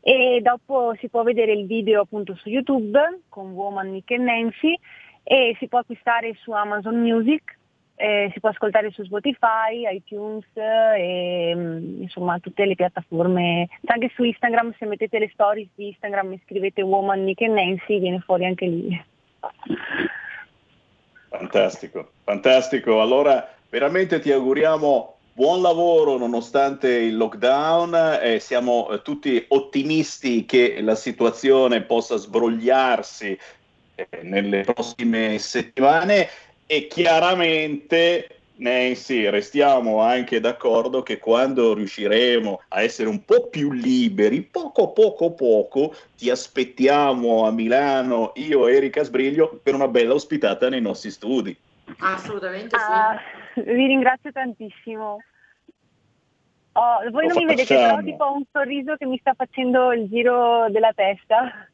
E 0.00 0.40
dopo 0.40 0.94
si 1.00 1.08
può 1.08 1.24
vedere 1.24 1.52
il 1.52 1.66
video 1.66 2.02
appunto 2.02 2.36
su 2.36 2.48
YouTube 2.48 2.98
con 3.28 3.50
Woman 3.50 3.90
Nick 3.90 4.10
e 4.12 4.18
Nancy 4.18 4.78
e 5.30 5.54
si 5.58 5.68
può 5.68 5.80
acquistare 5.80 6.34
su 6.40 6.52
Amazon 6.52 7.02
Music, 7.02 7.58
eh, 7.96 8.30
si 8.32 8.40
può 8.40 8.48
ascoltare 8.48 8.90
su 8.92 9.04
Spotify, 9.04 9.84
iTunes 9.92 10.46
e 10.54 11.52
mm, 11.54 12.00
insomma 12.00 12.38
tutte 12.38 12.64
le 12.64 12.74
piattaforme. 12.74 13.68
Anche 13.84 14.10
su 14.14 14.24
Instagram, 14.24 14.74
se 14.78 14.86
mettete 14.86 15.18
le 15.18 15.28
stories 15.30 15.68
di 15.74 15.88
Instagram 15.88 16.32
e 16.32 16.40
scrivete 16.46 16.80
Woman 16.80 17.24
Nick 17.24 17.42
e 17.42 17.48
Nancy 17.48 18.00
viene 18.00 18.20
fuori 18.20 18.46
anche 18.46 18.64
lì. 18.64 19.04
Fantastico, 21.28 22.12
fantastico. 22.24 23.02
Allora, 23.02 23.52
veramente 23.68 24.20
ti 24.20 24.32
auguriamo 24.32 25.16
buon 25.38 25.60
lavoro 25.60 26.16
nonostante 26.16 26.90
il 26.90 27.16
lockdown 27.16 28.18
e 28.20 28.40
siamo 28.40 28.90
eh, 28.90 29.02
tutti 29.02 29.44
ottimisti 29.46 30.44
che 30.46 30.80
la 30.80 30.96
situazione 30.96 31.82
possa 31.82 32.16
sbrogliarsi 32.16 33.26
eh, 33.28 33.38
nelle 34.22 34.62
prossime 34.62 35.38
settimane 35.38 36.28
e 36.66 36.86
chiaramente 36.86 38.38
Nancy, 38.58 39.28
restiamo 39.28 40.00
anche 40.00 40.40
d'accordo 40.40 41.02
che 41.02 41.18
quando 41.18 41.74
riusciremo 41.74 42.62
a 42.68 42.82
essere 42.82 43.08
un 43.08 43.24
po' 43.24 43.48
più 43.48 43.72
liberi, 43.72 44.42
poco 44.42 44.92
poco 44.92 45.32
poco, 45.32 45.94
ti 46.16 46.28
aspettiamo 46.28 47.46
a 47.46 47.50
Milano, 47.50 48.32
io 48.34 48.66
e 48.66 48.74
Erika 48.74 49.02
Sbriglio, 49.02 49.60
per 49.62 49.74
una 49.74 49.88
bella 49.88 50.14
ospitata 50.14 50.68
nei 50.68 50.80
nostri 50.80 51.10
studi. 51.10 51.56
Assolutamente 51.98 52.76
sì. 52.76 52.84
Ah, 52.84 53.20
vi 53.54 53.86
ringrazio 53.86 54.32
tantissimo. 54.32 55.22
Oh, 56.72 57.10
voi 57.10 57.26
Lo 57.26 57.34
non 57.34 57.36
mi 57.38 57.44
vedete, 57.46 57.74
però 57.74 57.88
facciamo. 57.88 58.04
tipo 58.06 58.24
ho 58.24 58.34
un 58.34 58.44
sorriso 58.52 58.96
che 58.96 59.06
mi 59.06 59.18
sta 59.18 59.34
facendo 59.34 59.92
il 59.92 60.08
giro 60.08 60.68
della 60.70 60.92
testa. 60.92 61.68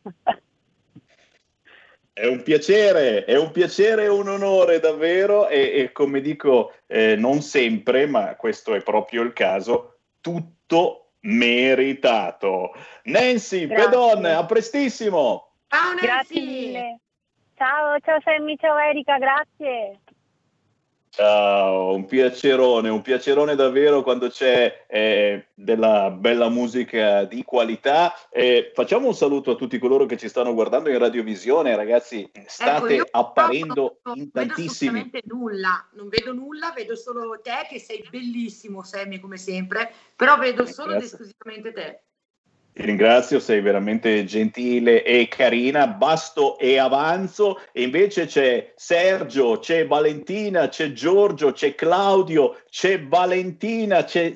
È 2.16 2.26
un 2.26 2.44
piacere, 2.44 3.24
è 3.24 3.36
un 3.36 3.50
piacere 3.50 4.04
e 4.04 4.08
un 4.08 4.28
onore 4.28 4.78
davvero 4.78 5.48
e, 5.48 5.80
e 5.80 5.90
come 5.90 6.20
dico 6.20 6.72
eh, 6.86 7.16
non 7.16 7.42
sempre, 7.42 8.06
ma 8.06 8.36
questo 8.36 8.72
è 8.72 8.82
proprio 8.82 9.22
il 9.22 9.32
caso, 9.32 9.98
tutto 10.20 11.14
meritato. 11.22 12.72
Nancy 13.04 13.66
Grazie. 13.66 13.84
Pedon, 13.84 14.24
a 14.26 14.46
prestissimo! 14.46 15.54
Ciao 15.66 15.88
Nancy! 15.88 16.06
Grazie 16.06 16.40
mille. 16.40 17.00
Ciao, 17.56 17.98
ciao 17.98 18.20
Sammy, 18.22 18.56
ciao 18.58 18.78
Erika, 18.78 19.18
grazie. 19.18 19.98
Ciao, 21.16 21.94
un 21.94 22.06
piacerone, 22.06 22.88
un 22.88 23.00
piacerone 23.00 23.54
davvero 23.54 24.02
quando 24.02 24.30
c'è 24.30 24.84
eh, 24.88 25.46
della 25.54 26.10
bella 26.10 26.48
musica 26.48 27.22
di 27.22 27.44
qualità. 27.44 28.12
Eh, 28.32 28.72
facciamo 28.74 29.06
un 29.06 29.14
saluto 29.14 29.52
a 29.52 29.54
tutti 29.54 29.78
coloro 29.78 30.06
che 30.06 30.16
ci 30.16 30.28
stanno 30.28 30.52
guardando 30.54 30.90
in 30.90 30.98
radiovisione, 30.98 31.76
ragazzi, 31.76 32.28
state 32.46 32.96
Ecco, 32.96 33.08
apparendo 33.12 34.00
non 34.02 34.16
in 34.16 34.30
vedo 34.32 34.46
tantissimi. 34.46 34.98
assolutamente 34.98 35.22
nulla, 35.26 35.88
non 35.92 36.08
vedo 36.08 36.32
nulla, 36.32 36.72
vedo 36.74 36.96
solo 36.96 37.38
te 37.40 37.64
che 37.68 37.78
sei 37.78 38.04
bellissimo, 38.10 38.82
Sammy, 38.82 39.20
come 39.20 39.36
sempre, 39.36 39.92
però 40.16 40.36
vedo 40.36 40.66
solo 40.66 40.94
ed 40.96 41.02
esclusivamente 41.02 41.72
te. 41.72 42.02
Ti 42.74 42.82
ringrazio, 42.82 43.38
sei 43.38 43.60
veramente 43.60 44.24
gentile 44.24 45.04
e 45.04 45.28
carina. 45.28 45.86
Basto 45.86 46.58
e 46.58 46.76
avanzo. 46.76 47.60
E 47.70 47.84
invece 47.84 48.26
c'è 48.26 48.72
Sergio, 48.74 49.60
c'è 49.60 49.86
Valentina, 49.86 50.66
c'è 50.68 50.92
Giorgio, 50.92 51.52
c'è 51.52 51.76
Claudio, 51.76 52.62
c'è 52.68 53.00
Valentina, 53.00 54.02
c'è 54.02 54.32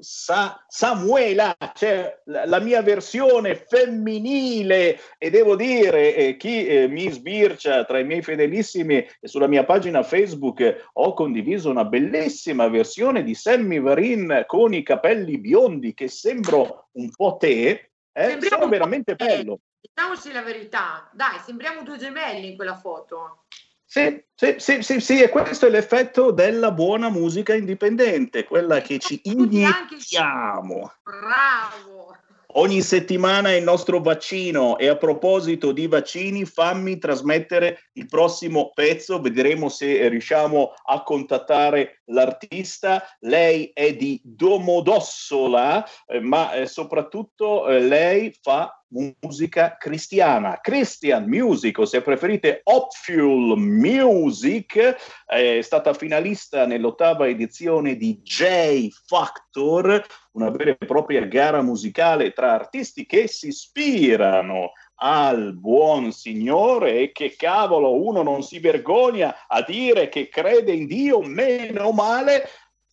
Sa- 0.00 0.64
Samuela, 0.68 1.56
c'è 1.72 2.20
la, 2.24 2.46
la, 2.46 2.60
mia 2.60 2.82
versione 2.82 3.54
femminile 3.54 4.98
e 5.18 5.30
devo 5.30 5.56
dire, 5.56 6.14
eh, 6.14 6.36
chi 6.36 6.66
eh, 6.66 6.88
mi 6.88 7.10
sbircia 7.10 7.84
tra 7.84 7.98
i 7.98 8.04
miei 8.04 8.22
fedelissimi 8.22 9.06
sulla 9.22 9.46
mia 9.46 9.64
pagina 9.64 10.02
Facebook 10.02 10.60
eh, 10.60 10.84
ho 10.94 11.14
condiviso 11.14 11.70
una 11.70 11.84
bellissima 11.84 12.68
versione 12.68 13.22
di 13.22 13.34
Sammy 13.34 13.80
Varin 13.80 14.44
con 14.46 14.74
i 14.74 14.82
capelli 14.82 15.38
biondi 15.38 15.94
che 15.94 16.08
sembro 16.08 16.88
un 16.92 17.10
po' 17.10 17.36
te, 17.38 17.90
eh, 18.12 18.38
sono 18.40 18.68
veramente 18.68 19.14
bello. 19.14 19.60
Diciamoci 19.80 20.32
la 20.32 20.42
verità, 20.42 21.08
dai, 21.12 21.38
sembriamo 21.38 21.82
due 21.82 21.98
gemelli 21.98 22.50
in 22.50 22.56
quella 22.56 22.76
foto. 22.76 23.44
Sì, 23.90 24.22
sì, 24.34 24.56
sì, 24.58 24.82
sì, 24.82 25.00
sì, 25.00 25.22
e 25.22 25.30
questo 25.30 25.64
è 25.64 25.70
l'effetto 25.70 26.30
della 26.30 26.72
buona 26.72 27.08
musica 27.08 27.54
indipendente, 27.54 28.44
quella 28.44 28.82
che 28.82 28.98
ci 28.98 29.18
iniettiamo. 29.22 30.92
Bravo! 31.02 32.14
Ogni 32.52 32.82
settimana 32.82 33.54
il 33.54 33.62
nostro 33.62 34.00
vaccino 34.00 34.76
e 34.76 34.88
a 34.88 34.96
proposito 34.96 35.72
di 35.72 35.86
vaccini 35.86 36.44
fammi 36.44 36.98
trasmettere 36.98 37.88
il 37.94 38.04
prossimo 38.06 38.72
pezzo, 38.74 39.22
vedremo 39.22 39.70
se 39.70 40.06
riusciamo 40.08 40.74
a 40.84 41.02
contattare 41.02 42.02
l'artista. 42.06 43.02
Lei 43.20 43.70
è 43.72 43.94
di 43.94 44.20
Domodossola, 44.22 45.82
eh, 46.06 46.20
ma 46.20 46.52
eh, 46.52 46.66
soprattutto 46.66 47.68
eh, 47.68 47.80
lei 47.80 48.36
fa 48.42 48.77
musica 49.20 49.76
cristiana, 49.78 50.60
Christian 50.60 51.26
Music 51.26 51.78
o 51.78 51.84
se 51.84 52.00
preferite 52.00 52.60
Opfuel 52.64 53.56
Music, 53.56 54.96
è 55.26 55.60
stata 55.60 55.92
finalista 55.92 56.66
nell'ottava 56.66 57.28
edizione 57.28 57.96
di 57.96 58.20
J 58.22 58.88
Factor, 59.06 60.04
una 60.32 60.50
vera 60.50 60.70
e 60.70 60.86
propria 60.86 61.24
gara 61.26 61.62
musicale 61.62 62.32
tra 62.32 62.54
artisti 62.54 63.04
che 63.04 63.28
si 63.28 63.48
ispirano 63.48 64.72
al 65.00 65.54
buon 65.54 66.10
Signore 66.12 67.00
e 67.00 67.12
che 67.12 67.34
cavolo 67.36 68.02
uno 68.02 68.22
non 68.22 68.42
si 68.42 68.58
vergogna 68.58 69.46
a 69.46 69.62
dire 69.62 70.08
che 70.08 70.28
crede 70.28 70.72
in 70.72 70.86
Dio, 70.86 71.20
meno 71.20 71.92
male 71.92 72.48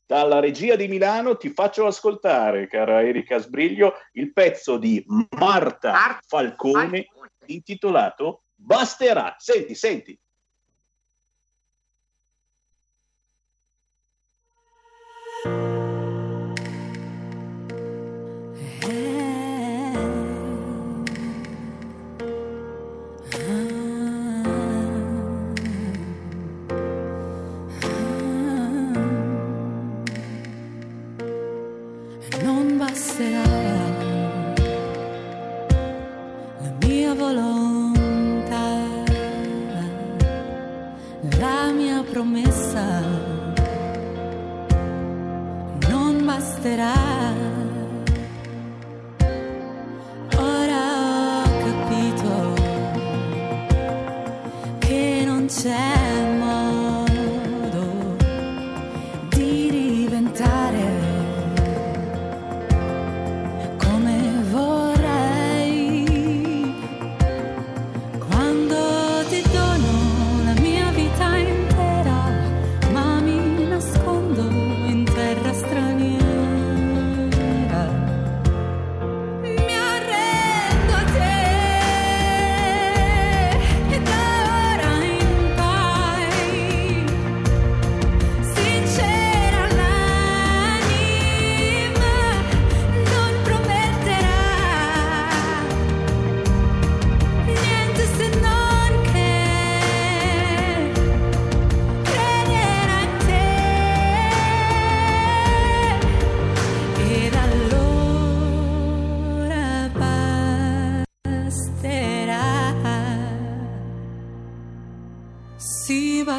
dalla 0.06 0.40
regia 0.40 0.76
di 0.76 0.88
Milano 0.88 1.38
ti 1.38 1.50
faccio 1.50 1.86
ascoltare, 1.88 2.68
cara 2.68 3.02
Erika 3.02 3.38
Sbriglio, 3.40 3.94
il 4.14 4.32
pezzo 4.32 4.78
di 4.78 5.04
Marta 5.38 6.20
Falcone 6.26 7.08
intitolato 7.48 8.44
Basterà. 8.56 9.36
Senti, 9.38 9.76
senti. 9.76 10.20
non 15.46 15.75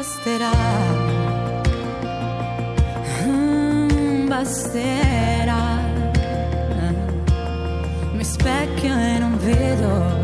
sì 0.03 0.19
basterà 0.27 0.51
Mm, 3.25 4.27
basterà 4.27 5.79
mi 8.13 8.23
specchio 8.23 8.95
e 8.95 9.17
non 9.19 9.37
vedo 9.39 10.16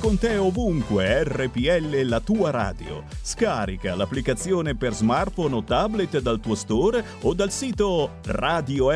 Con 0.00 0.18
te 0.18 0.36
ovunque 0.36 1.24
RPL 1.24 2.02
la 2.04 2.20
tua 2.20 2.50
radio. 2.50 3.02
Scarica 3.22 3.94
l'applicazione 3.94 4.76
per 4.76 4.94
smartphone 4.94 5.54
o 5.56 5.64
tablet 5.64 6.20
dal 6.20 6.40
tuo 6.40 6.54
store 6.54 7.04
o 7.22 7.34
dal 7.34 7.50
sito 7.50 8.18
radiorpl.it. 8.24 8.90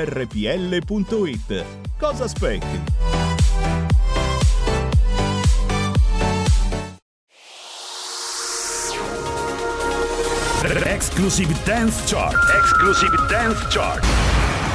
Cosa 1.98 2.24
aspetti? 2.24 3.28
Exclusive 11.20 11.54
Dance 11.64 12.02
Chart. 12.06 12.36
Exclusive 12.54 13.16
Dance 13.28 13.66
Chart. 13.68 14.39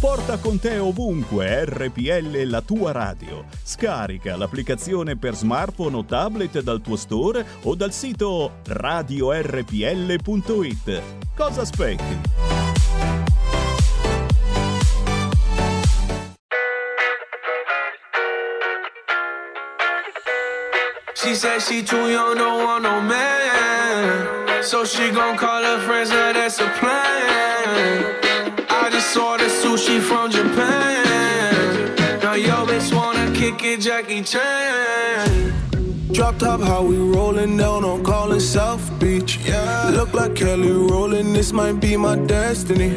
Porta 0.00 0.38
con 0.38 0.58
te 0.58 0.78
ovunque 0.78 1.64
RPL 1.64 2.42
la 2.44 2.60
tua 2.60 2.92
radio. 2.92 3.44
Scarica 3.62 4.36
l'applicazione 4.36 5.16
per 5.16 5.34
smartphone 5.34 5.96
o 5.96 6.04
tablet 6.04 6.60
dal 6.60 6.80
tuo 6.80 6.96
store 6.96 7.44
o 7.62 7.74
dal 7.74 7.92
sito 7.92 8.60
radiorpl.it. 8.64 9.42
Cosa 11.34 11.62
aspetti? 11.62 12.20
She 21.14 21.34
said 21.34 21.62
she 21.62 21.82
too 21.82 22.10
young, 22.10 22.36
don't 22.36 22.64
want 22.64 22.82
no 22.82 23.00
man. 23.00 24.62
So 24.62 24.84
she 24.84 25.10
gon' 25.10 25.38
call 25.38 25.62
her 25.62 25.78
friends, 25.86 26.10
that's 26.10 26.60
a 26.60 26.68
plan. 26.78 28.23
I 29.84 29.98
just 29.98 30.10
ordered 30.10 30.30
sushi 30.30 30.30
from 30.30 30.30
Japan. 30.30 32.20
Now 32.22 32.34
yo 32.34 32.66
bitch 32.66 32.94
wanna 32.94 33.30
kick 33.34 33.62
it, 33.64 33.80
Jackie 33.80 34.22
Chan. 34.22 35.52
Drop 36.12 36.38
top, 36.38 36.60
how 36.60 36.82
we 36.82 36.96
rollin' 36.96 37.56
down 37.56 37.84
on 37.84 38.02
Collin 38.04 38.40
South 38.40 38.98
Beach. 39.00 39.38
Yeah. 39.44 39.90
Look 39.90 40.14
like 40.14 40.34
Kelly 40.34 40.70
rollin', 40.70 41.32
this 41.32 41.52
might 41.52 41.80
be 41.80 41.96
my 41.96 42.16
destiny. 42.16 42.92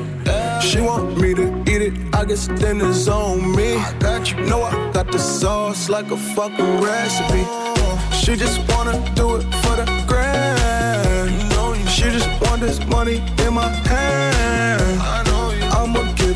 She 0.62 0.82
want 0.82 1.20
me 1.20 1.34
to 1.34 1.64
eat 1.68 1.82
it, 1.82 1.94
I 2.14 2.26
guess 2.26 2.48
dinner's 2.48 3.08
on 3.08 3.56
me. 3.56 3.76
I 3.76 3.94
got 4.00 4.32
you. 4.32 4.46
Know 4.46 4.64
I 4.64 4.92
got 4.92 5.12
the 5.12 5.20
sauce 5.20 5.90
like 5.90 6.12
a 6.12 6.18
fucking 6.18 6.82
recipe. 6.82 7.46
She 8.16 8.36
just 8.36 8.60
wanna 8.70 9.00
do 9.16 9.36
it 9.38 9.44
for 9.62 9.76
the 9.76 9.86
grand. 10.08 11.90
She 11.90 12.04
just 12.04 12.30
want 12.42 12.62
this 12.62 12.80
money 12.88 13.22
in 13.46 13.54
my 13.54 13.70
hand. 13.90 15.37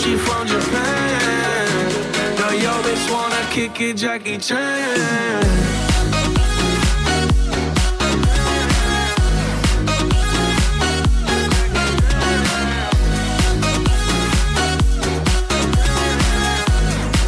I 0.00 0.02
sushi 0.02 0.18
from 0.18 0.46
Japan. 0.46 1.88
Now 2.36 2.50
yo 2.52 2.70
bitch 2.82 3.12
wanna 3.12 3.50
kick 3.50 3.80
it, 3.80 3.96
Jackie 3.96 4.38
Chan. 4.38 4.56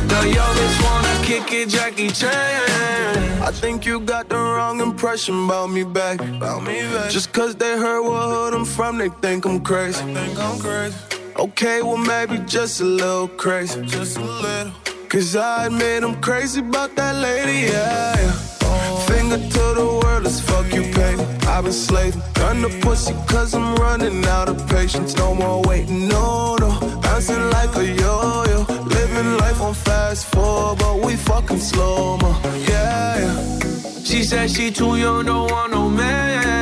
Now 0.09 0.23
yo 0.23 0.45
bitch 0.57 0.83
wanna 0.83 1.27
kick 1.27 1.53
it, 1.53 1.69
Jackie 1.69 2.09
Chan. 2.09 3.43
I 3.43 3.51
think 3.51 3.85
you 3.85 4.01
got 4.01 4.29
the 4.31 4.37
wrong 4.37 4.81
impression 4.81 5.45
about 5.45 5.71
me 5.71 5.85
back. 5.85 6.21
About 6.21 6.63
me 6.63 6.81
back. 6.95 7.11
Just 7.11 7.33
cause 7.33 7.55
they 7.55 7.77
heard 7.77 8.03
what 8.03 8.31
hood 8.31 8.55
I'm 8.55 8.65
from, 8.65 8.97
they 8.97 9.11
think 9.21 9.45
I'm 9.45 9.61
crazy. 9.61 10.03
think 10.15 10.39
I'm 10.39 10.59
crazy. 10.59 11.22
Okay, 11.37 11.81
well 11.83 11.97
maybe 11.97 12.39
just 12.47 12.81
a 12.81 12.85
little 12.85 13.29
crazy. 13.29 13.81
Just 13.87 14.19
a 14.19 14.21
little. 14.21 14.73
Cause 15.09 15.35
I 15.35 15.67
admit 15.67 16.05
I'm 16.05 16.21
crazy 16.21 16.61
about 16.61 16.95
that 16.97 17.17
lady, 17.17 17.73
yeah. 17.73 18.17
yeah. 18.17 18.99
Finger 19.07 19.37
to 19.37 19.65
the 19.75 20.01
world, 20.03 20.25
let's 20.25 20.41
fuck 20.41 20.73
you, 20.73 20.83
pay. 20.93 21.15
I've 21.49 21.65
been 21.65 21.73
slaving. 21.73 22.23
Gun 22.35 22.63
the 22.63 22.69
pussy 22.81 23.15
cause 23.27 23.55
I'm 23.55 23.75
running 23.77 24.25
out 24.27 24.49
of 24.49 24.69
patience. 24.69 25.17
No 25.17 25.35
more 25.35 25.63
waiting, 25.63 26.09
no, 26.09 26.57
no. 26.57 26.71
Bouncing 27.03 27.51
like 27.51 27.75
a 27.77 27.87
yo-yo. 27.87 28.65
Living 28.85 29.37
life 29.39 29.61
on 29.61 29.75
fast 29.75 30.27
forward, 30.27 30.79
but 30.79 30.99
we 31.01 31.17
fucking 31.17 31.59
slow 31.59 32.19
mo. 32.19 32.41
Yeah, 32.69 33.19
yeah. 33.19 34.05
She 34.05 34.23
said 34.23 34.51
she 34.51 34.71
too 34.71 34.97
young, 34.97 35.25
don't 35.25 35.51
want 35.51 35.73
no 35.73 35.89
man. 35.89 36.62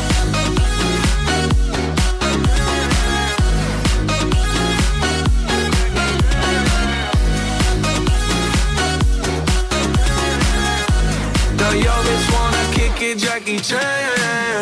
Now 11.71 11.77
yo 11.77 11.93
bitch 12.03 12.33
wanna 12.33 12.63
kick 12.73 13.01
it, 13.01 13.17
Jackie 13.17 13.57
Chan. 13.57 14.61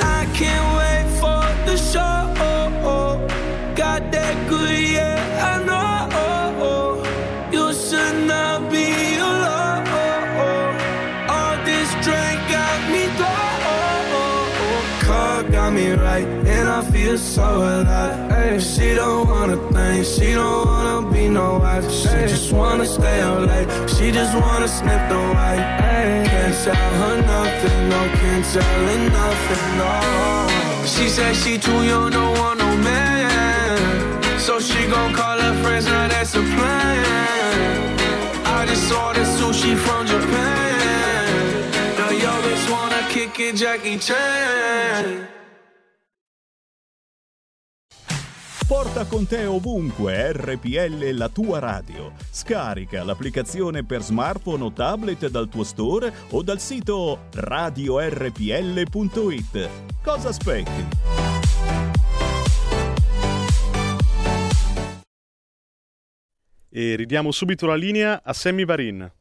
Ay, 17.41 18.59
she 18.59 18.95
don't 18.95 19.27
wanna 19.29 19.57
think, 19.71 20.05
she 20.05 20.33
don't 20.33 20.65
wanna 20.65 21.11
be 21.11 21.29
no 21.29 21.59
wife. 21.59 21.89
She 21.91 22.09
just 22.33 22.51
wanna 22.51 22.85
stay 22.85 23.21
up 23.21 23.47
late, 23.47 23.69
she 23.89 24.11
just 24.11 24.33
wanna 24.35 24.67
sniff 24.67 25.03
the 25.09 25.19
white. 25.35 25.65
Ay, 25.91 26.25
can't 26.31 26.55
tell 26.63 26.91
her 27.01 27.15
nothing, 27.33 27.89
no, 27.89 28.01
can't 28.19 28.45
tell 28.53 28.85
her 28.89 28.99
nothing, 29.19 29.67
no. 29.81 29.91
She 30.85 31.07
said 31.09 31.35
she 31.35 31.57
too 31.57 31.81
young, 31.83 32.11
don't 32.11 32.37
want 32.39 32.59
no 32.59 32.69
man. 32.77 34.39
So 34.39 34.59
she 34.59 34.87
gon' 34.87 35.13
call 35.13 35.37
her 35.39 35.55
friends, 35.63 35.85
now 35.85 36.07
that's 36.07 36.33
a 36.35 36.41
plan. 36.41 37.99
I 38.45 38.65
just 38.65 38.87
saw 38.89 39.07
ordered 39.07 39.27
sushi 39.37 39.75
from 39.85 40.05
Japan. 40.07 41.71
Now 41.97 42.09
yo 42.09 42.31
just 42.47 42.69
wanna 42.69 43.01
kick 43.09 43.39
it, 43.39 43.55
Jackie 43.55 43.97
Chan. 43.97 45.38
Porta 48.69 49.07
con 49.07 49.25
te 49.25 49.47
ovunque 49.47 50.31
RPL 50.31 51.09
la 51.13 51.27
tua 51.29 51.57
radio. 51.57 52.13
Scarica 52.29 53.03
l'applicazione 53.03 53.83
per 53.83 54.03
smartphone 54.03 54.63
o 54.63 54.71
tablet 54.71 55.27
dal 55.27 55.49
tuo 55.49 55.63
store 55.63 56.13
o 56.29 56.43
dal 56.43 56.59
sito 56.59 57.21
radiorpl.it. 57.33 58.89
Cosa 60.03 60.29
aspetti? 60.29 60.87
E 66.69 66.95
ridiamo 66.95 67.31
subito 67.31 67.65
la 67.65 67.73
linea 67.73 68.21
a 68.23 68.33
Sammy 68.33 68.65
Varin. 68.65 69.11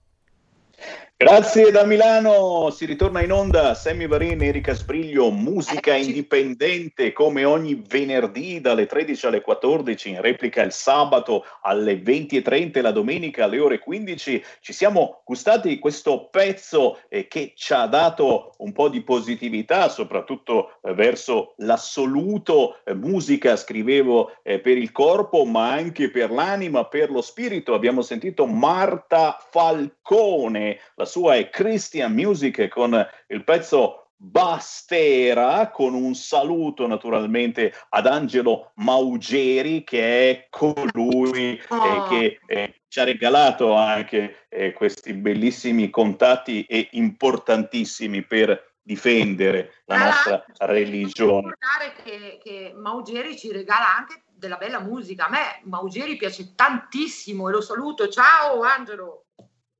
Grazie 1.21 1.73
da 1.73 1.85
Milano, 1.85 2.71
si 2.71 2.87
ritorna 2.87 3.21
in 3.21 3.33
onda 3.33 3.75
Sammy 3.75 4.07
Varin, 4.07 4.41
Erika 4.41 4.73
Sbriglio, 4.73 5.33
musica 5.33 5.97
indipendente 5.97 7.13
come 7.13 7.45
ogni 7.45 7.83
venerdì 7.89 8.61
dalle 8.61 8.87
13 8.87 9.27
alle 9.27 9.41
14, 9.41 10.11
in 10.11 10.21
replica 10.21 10.63
il 10.63 10.71
sabato 10.71 11.45
alle 11.63 11.95
20.30 11.95 12.81
la 12.81 12.93
domenica 12.93 13.43
alle 13.43 13.59
ore 13.59 13.81
15. 13.81 14.45
Ci 14.61 14.73
siamo 14.73 15.23
gustati 15.25 15.81
questo 15.81 16.29
pezzo 16.31 17.01
eh, 17.09 17.27
che 17.27 17.53
ci 17.57 17.73
ha 17.73 17.87
dato 17.89 18.53
un 18.59 18.71
po' 18.71 18.89
di 18.89 19.03
positività, 19.03 19.89
soprattutto 19.89 20.79
eh, 20.85 20.95
verso 20.95 21.55
l'assoluto 21.57 22.79
eh, 22.85 22.95
musica, 22.95 23.57
scrivevo 23.57 24.37
eh, 24.45 24.61
per 24.61 24.79
il 24.79 24.93
corpo, 24.93 25.45
ma 25.45 25.73
anche 25.73 26.13
per 26.13 26.31
l'anima, 26.31 26.85
per 26.85 27.11
lo 27.11 27.23
spirito. 27.23 27.75
Abbiamo 27.75 28.03
sentito 28.03 28.47
Marta 28.47 29.37
Falcone, 29.51 30.79
la 30.95 31.07
sua 31.09 31.35
è 31.35 31.51
Christian 31.51 32.13
Music 32.13 32.69
con 32.69 33.05
il 33.27 33.43
pezzo 33.43 34.11
Bastera 34.21 35.71
con 35.71 35.95
un 35.95 36.13
saluto 36.17 36.89
naturalmente 36.89 37.73
ad 37.91 38.07
Angelo 38.07 38.73
Maugeri 38.77 39.85
che 39.85 40.31
è 40.31 40.47
colui 40.51 41.53
eh, 41.53 42.03
che 42.09 42.41
eh, 42.47 42.81
ci 42.89 42.99
ha 42.99 43.05
regalato 43.05 43.75
anche 43.75 44.47
eh, 44.49 44.73
questi 44.73 45.13
bellissimi 45.13 45.89
contatti 45.89 46.65
e 46.65 46.89
importantissimi 46.93 48.25
per 48.25 48.75
difendere 48.83 49.83
la 49.85 49.95
Tra 49.95 50.05
nostra 50.05 50.45
religione. 50.67 51.55
ricordare 51.55 51.95
che, 52.03 52.39
che 52.43 52.73
Maugeri 52.75 53.37
ci 53.37 53.53
regala 53.53 53.97
anche 53.99 54.23
della 54.27 54.57
bella 54.57 54.81
musica. 54.81 55.27
A 55.27 55.31
me 55.31 55.61
Maugeri 55.65 56.17
piace 56.17 56.55
tantissimo 56.55 57.49
e 57.49 57.53
lo 57.53 57.61
saluto. 57.61 58.09
Ciao 58.09 58.63
Angelo. 58.63 59.28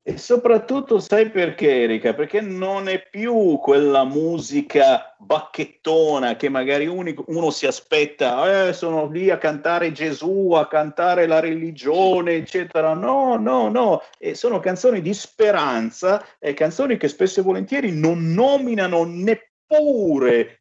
E 0.09 0.17
soprattutto 0.17 1.01
sai 1.01 1.29
perché, 1.29 1.83
Erika? 1.83 2.15
Perché 2.15 2.41
non 2.41 2.89
è 2.89 3.07
più 3.11 3.59
quella 3.59 4.05
musica 4.05 5.15
bacchettona 5.19 6.35
che 6.35 6.49
magari 6.49 6.87
uni- 6.87 7.15
uno 7.27 7.51
si 7.51 7.67
aspetta, 7.67 8.69
eh, 8.69 8.73
sono 8.73 9.11
lì 9.11 9.29
a 9.29 9.37
cantare 9.37 9.93
Gesù, 9.93 10.53
a 10.53 10.67
cantare 10.67 11.27
la 11.27 11.41
religione, 11.41 12.37
eccetera. 12.37 12.95
No, 12.95 13.37
no, 13.37 13.69
no, 13.69 14.01
e 14.19 14.35
sono 14.35 14.61
canzoni 14.61 15.03
di 15.03 15.13
speranza, 15.13 16.25
e 16.39 16.55
canzoni 16.55 16.97
che 16.97 17.09
spesso 17.09 17.41
e 17.41 17.43
volentieri 17.43 17.93
non 17.93 18.33
nominano 18.33 19.05
neppure 19.05 19.48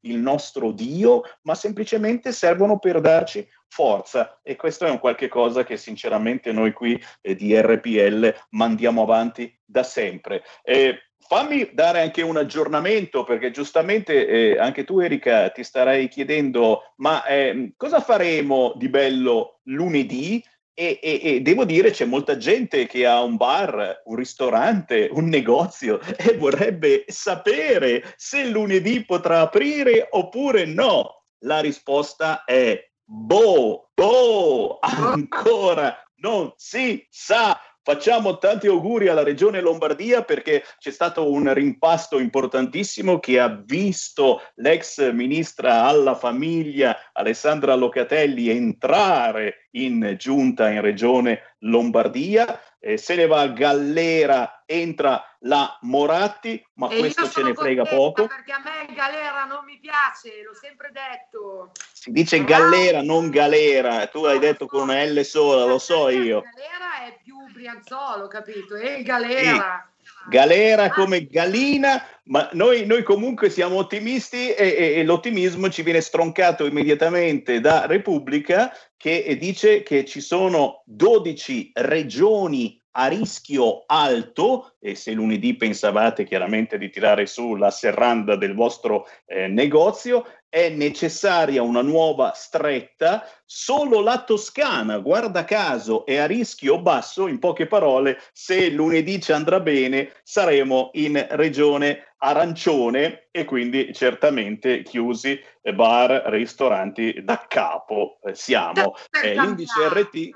il 0.01 0.17
nostro 0.17 0.71
Dio, 0.71 1.23
ma 1.43 1.55
semplicemente 1.55 2.31
servono 2.31 2.79
per 2.79 2.99
darci 3.01 3.47
forza 3.69 4.39
e 4.43 4.55
questo 4.55 4.85
è 4.85 4.89
un 4.89 4.99
qualche 4.99 5.27
cosa 5.27 5.63
che 5.63 5.77
sinceramente 5.77 6.51
noi 6.51 6.71
qui 6.71 7.01
eh, 7.21 7.35
di 7.35 7.59
RPL 7.59 8.33
mandiamo 8.51 9.03
avanti 9.03 9.53
da 9.63 9.83
sempre. 9.83 10.43
Eh, 10.63 11.09
fammi 11.19 11.69
dare 11.73 12.01
anche 12.01 12.21
un 12.21 12.37
aggiornamento 12.37 13.23
perché 13.23 13.51
giustamente 13.51 14.27
eh, 14.27 14.57
anche 14.57 14.83
tu 14.83 14.99
Erika 14.99 15.49
ti 15.49 15.63
starei 15.63 16.07
chiedendo 16.07 16.93
ma 16.97 17.25
eh, 17.25 17.73
cosa 17.75 17.99
faremo 17.99 18.73
di 18.77 18.89
bello 18.89 19.59
lunedì? 19.63 20.43
E, 20.79 20.99
e- 21.01 21.21
e 21.23 21.41
devo 21.41 21.65
dire 21.65 21.89
c'è 21.89 22.05
molta 22.05 22.37
gente 22.37 22.85
che 22.85 23.07
ha 23.07 23.23
un 23.23 23.35
bar, 23.35 24.03
un 24.05 24.15
ristorante, 24.15 25.09
un 25.11 25.27
negozio 25.27 25.99
e 26.15 26.37
vorrebbe 26.37 27.03
sapere 27.07 28.13
se 28.15 28.45
lunedì 28.45 29.03
potrà 29.03 29.41
aprire 29.41 30.07
oppure 30.11 30.65
no. 30.65 31.23
La 31.39 31.59
risposta 31.61 32.43
è 32.43 32.87
Boh, 33.09 33.89
boh, 33.93 34.79
ancora 34.81 35.97
non 36.17 36.51
si 36.57 37.07
sa. 37.09 37.57
Facciamo 37.81 38.37
tanti 38.37 38.67
auguri 38.67 39.07
alla 39.07 39.23
Regione 39.23 39.61
Lombardia 39.61 40.25
perché 40.25 40.61
c'è 40.77 40.91
stato 40.91 41.31
un 41.31 41.53
rimpasto 41.53 42.19
importantissimo 42.19 43.19
che 43.19 43.39
ha 43.39 43.47
visto 43.47 44.41
l'ex 44.55 45.13
ministra 45.13 45.85
alla 45.85 46.15
famiglia 46.15 46.97
Alessandra 47.13 47.75
Locatelli 47.75 48.49
entrare 48.49 49.66
in 49.85 50.15
giunta 50.17 50.69
in 50.69 50.81
Regione 50.81 51.55
Lombardia. 51.59 52.61
Eh, 52.79 52.97
se 52.97 53.15
ne 53.15 53.25
va 53.25 53.41
a 53.41 53.47
Gallera, 53.47 54.63
entra 54.65 55.23
la 55.39 55.77
Moratti, 55.81 56.63
ma 56.75 56.89
e 56.89 56.99
questo 56.99 57.27
ce 57.29 57.41
ne 57.41 57.53
frega 57.53 57.83
poco. 57.83 58.27
perché 58.27 58.51
a 58.51 58.61
me 58.63 58.93
Galera 58.93 59.45
non 59.45 59.65
mi 59.65 59.79
piace, 59.79 60.41
l'ho 60.43 60.53
sempre 60.53 60.91
detto. 60.91 61.71
Si 61.91 62.11
dice 62.11 62.43
Gallera, 62.43 63.01
non 63.01 63.29
Galera. 63.29 64.07
Tu 64.07 64.23
hai 64.25 64.39
detto 64.39 64.67
con 64.67 64.83
una 64.83 65.03
L 65.03 65.23
sola, 65.23 65.65
lo 65.65 65.79
so 65.79 66.09
io. 66.09 66.41
Galera 66.41 67.07
è 67.07 67.19
più 67.23 67.35
Brianzolo, 67.51 68.27
capito? 68.27 68.75
E 68.75 69.01
Galera. 69.03 69.89
Galera 70.29 70.89
come 70.89 71.25
Galina, 71.25 72.03
ma 72.25 72.49
noi, 72.51 72.85
noi 72.85 73.03
comunque 73.03 73.49
siamo 73.49 73.77
ottimisti 73.77 74.49
e, 74.49 74.75
e- 74.77 74.93
e 74.99 75.03
l'ottimismo 75.05 75.69
ci 75.69 75.83
viene 75.83 76.01
stroncato 76.01 76.65
immediatamente 76.65 77.61
da 77.61 77.85
Repubblica 77.85 78.71
che 78.97 79.37
dice 79.39 79.83
che 79.83 80.03
ci 80.03 80.19
sono 80.19 80.83
12 80.85 81.71
regioni 81.75 82.77
a 82.99 83.07
rischio 83.07 83.83
alto 83.85 84.73
e 84.79 84.95
se 84.95 85.11
lunedì 85.11 85.55
pensavate 85.55 86.25
chiaramente 86.25 86.77
di 86.77 86.89
tirare 86.89 87.27
su 87.27 87.55
la 87.55 87.69
serranda 87.69 88.35
del 88.35 88.55
vostro 88.55 89.05
eh, 89.25 89.47
negozio, 89.47 90.25
è 90.49 90.69
necessaria 90.69 91.61
una 91.61 91.81
nuova 91.81 92.31
stretta, 92.33 93.27
solo 93.45 93.99
la 94.01 94.23
Toscana, 94.23 94.97
guarda 94.99 95.43
caso, 95.43 96.05
è 96.05 96.17
a 96.17 96.25
rischio 96.25 96.81
basso, 96.81 97.27
in 97.27 97.39
poche 97.39 97.67
parole, 97.67 98.19
se 98.33 98.69
lunedì 98.69 99.21
ci 99.21 99.31
andrà 99.33 99.59
bene, 99.59 100.13
saremo 100.23 100.91
in 100.93 101.25
regione 101.31 102.13
arancione 102.17 103.27
e 103.31 103.45
quindi 103.45 103.93
certamente 103.93 104.81
chiusi 104.83 105.39
bar, 105.73 106.23
ristoranti 106.27 107.23
da 107.23 107.45
capo 107.47 108.19
eh, 108.23 108.33
siamo. 108.33 108.95
Eh, 109.21 109.33
l'indice 109.39 109.87
RT, 109.89 110.29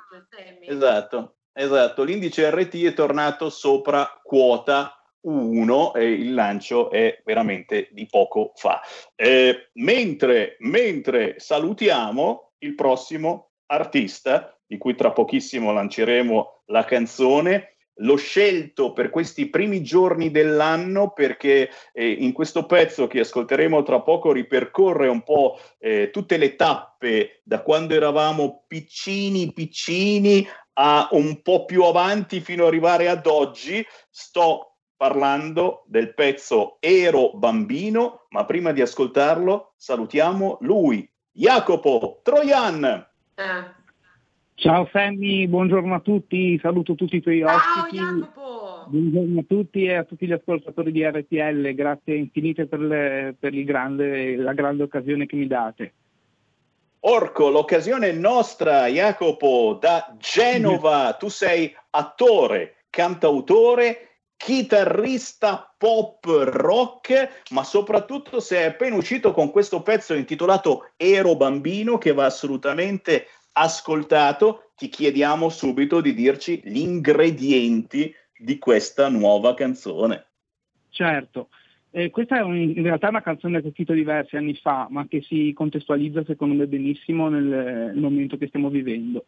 esatto, 0.68 1.38
esatto, 1.54 2.04
l'indice 2.04 2.50
RT 2.50 2.84
è 2.84 2.94
tornato 2.94 3.50
sopra 3.50 4.20
quota 4.22 5.01
1 5.22 5.94
e 5.94 6.12
il 6.12 6.34
lancio 6.34 6.90
è 6.90 7.22
veramente 7.24 7.90
di 7.92 8.08
poco 8.08 8.52
fa. 8.56 8.82
Eh, 9.16 9.70
mentre, 9.74 10.56
mentre 10.60 11.36
salutiamo 11.38 12.54
il 12.60 12.76
prossimo 12.76 13.52
artista, 13.68 14.58
di 14.66 14.78
cui 14.78 14.96
tra 14.96 15.12
pochissimo 15.12 15.72
lanceremo 15.72 16.64
la 16.68 16.86
canzone, 16.86 17.76
l'ho 18.02 18.16
scelto 18.16 18.94
per 18.94 19.10
questi 19.10 19.50
primi 19.50 19.84
giorni 19.84 20.32
dell'anno 20.32 21.12
perché 21.12 21.70
eh, 21.94 22.10
in 22.10 22.32
questo 22.32 22.66
pezzo 22.66 23.08
che 23.08 23.20
ascolteremo 23.20 23.84
tra 23.84 24.02
poco 24.02 24.32
ripercorre 24.32 25.08
un 25.08 25.24
po' 25.24 25.60
eh, 25.78 26.10
tutte 26.12 26.38
le 26.38 26.56
tappe 26.56 27.42
da 27.44 27.62
quando 27.62 27.94
eravamo 27.94 28.64
piccini 28.68 29.52
piccini 29.54 30.48
a 30.74 31.10
un 31.12 31.42
po' 31.42 31.66
più 31.66 31.84
avanti 31.84 32.40
fino 32.40 32.64
ad 32.64 32.70
arrivare 32.70 33.10
ad 33.10 33.26
oggi. 33.28 33.86
Sto 34.10 34.71
parlando 35.02 35.82
del 35.88 36.14
pezzo 36.14 36.78
Ero 36.80 37.32
bambino, 37.34 38.28
ma 38.30 38.46
prima 38.46 38.72
di 38.72 38.82
ascoltarlo 38.82 39.74
salutiamo 39.76 40.60
lui, 40.62 41.10
Jacopo 41.32 42.20
Troian. 42.22 42.84
Eh. 43.34 43.80
Ciao 44.54 44.88
Sammy, 44.92 45.48
buongiorno 45.48 45.96
a 45.96 46.02
tutti, 46.02 46.60
saluto 46.62 46.94
tutti 46.94 47.16
i 47.16 47.20
tuoi 47.20 47.40
Ciao 47.40 47.56
ospiti. 47.56 47.98
Jacopo! 47.98 48.86
Buongiorno 48.90 49.40
a 49.40 49.44
tutti 49.48 49.86
e 49.86 49.96
a 49.96 50.04
tutti 50.04 50.28
gli 50.28 50.34
ascoltatori 50.34 50.92
di 50.92 51.04
RTL, 51.04 51.74
grazie 51.74 52.14
infinite 52.14 52.68
per, 52.68 52.80
le- 52.80 53.36
per 53.40 53.56
il 53.56 53.66
grande- 53.66 54.36
la 54.36 54.54
grande 54.54 54.84
occasione 54.84 55.26
che 55.26 55.36
mi 55.36 55.48
date. 55.48 55.94
Orco, 57.00 57.50
l'occasione 57.50 58.10
è 58.10 58.14
nostra, 58.14 58.86
Jacopo, 58.86 59.80
da 59.82 60.16
Genova. 60.20 61.16
Tu 61.18 61.28
sei 61.28 61.76
attore, 61.90 62.86
cantautore, 62.92 64.11
chitarrista 64.44 65.72
pop 65.78 66.26
rock, 66.26 67.44
ma 67.52 67.64
soprattutto 67.64 68.40
sei 68.40 68.66
appena 68.66 68.96
uscito 68.96 69.34
con 69.34 69.52
questo 69.52 69.84
pezzo 69.84 70.16
intitolato 70.16 70.94
Ero 70.98 71.36
bambino 71.36 72.00
che 72.00 72.12
va 72.12 72.26
assolutamente 72.26 73.28
ascoltato. 73.52 74.72
Ti 74.76 74.90
chiediamo 74.90 75.48
subito 75.50 76.02
di 76.02 76.16
dirci 76.16 76.60
gli 76.64 76.80
ingredienti 76.80 78.12
di 78.36 78.58
questa 78.58 79.10
nuova 79.10 79.54
canzone. 79.54 80.26
Certo, 80.90 81.50
eh, 81.92 82.10
questa 82.10 82.38
è 82.38 82.42
un- 82.42 82.56
in 82.58 82.82
realtà 82.82 83.10
una 83.10 83.22
canzone 83.22 83.62
che 83.62 83.68
ho 83.68 83.72
scritto 83.72 83.94
diversi 83.94 84.38
anni 84.38 84.56
fa, 84.56 84.88
ma 84.90 85.06
che 85.08 85.22
si 85.22 85.54
contestualizza 85.54 86.24
secondo 86.26 86.56
me 86.56 86.66
benissimo 86.66 87.30
nel, 87.30 87.44
nel 87.44 88.00
momento 88.00 88.38
che 88.38 88.48
stiamo 88.48 88.70
vivendo. 88.70 89.28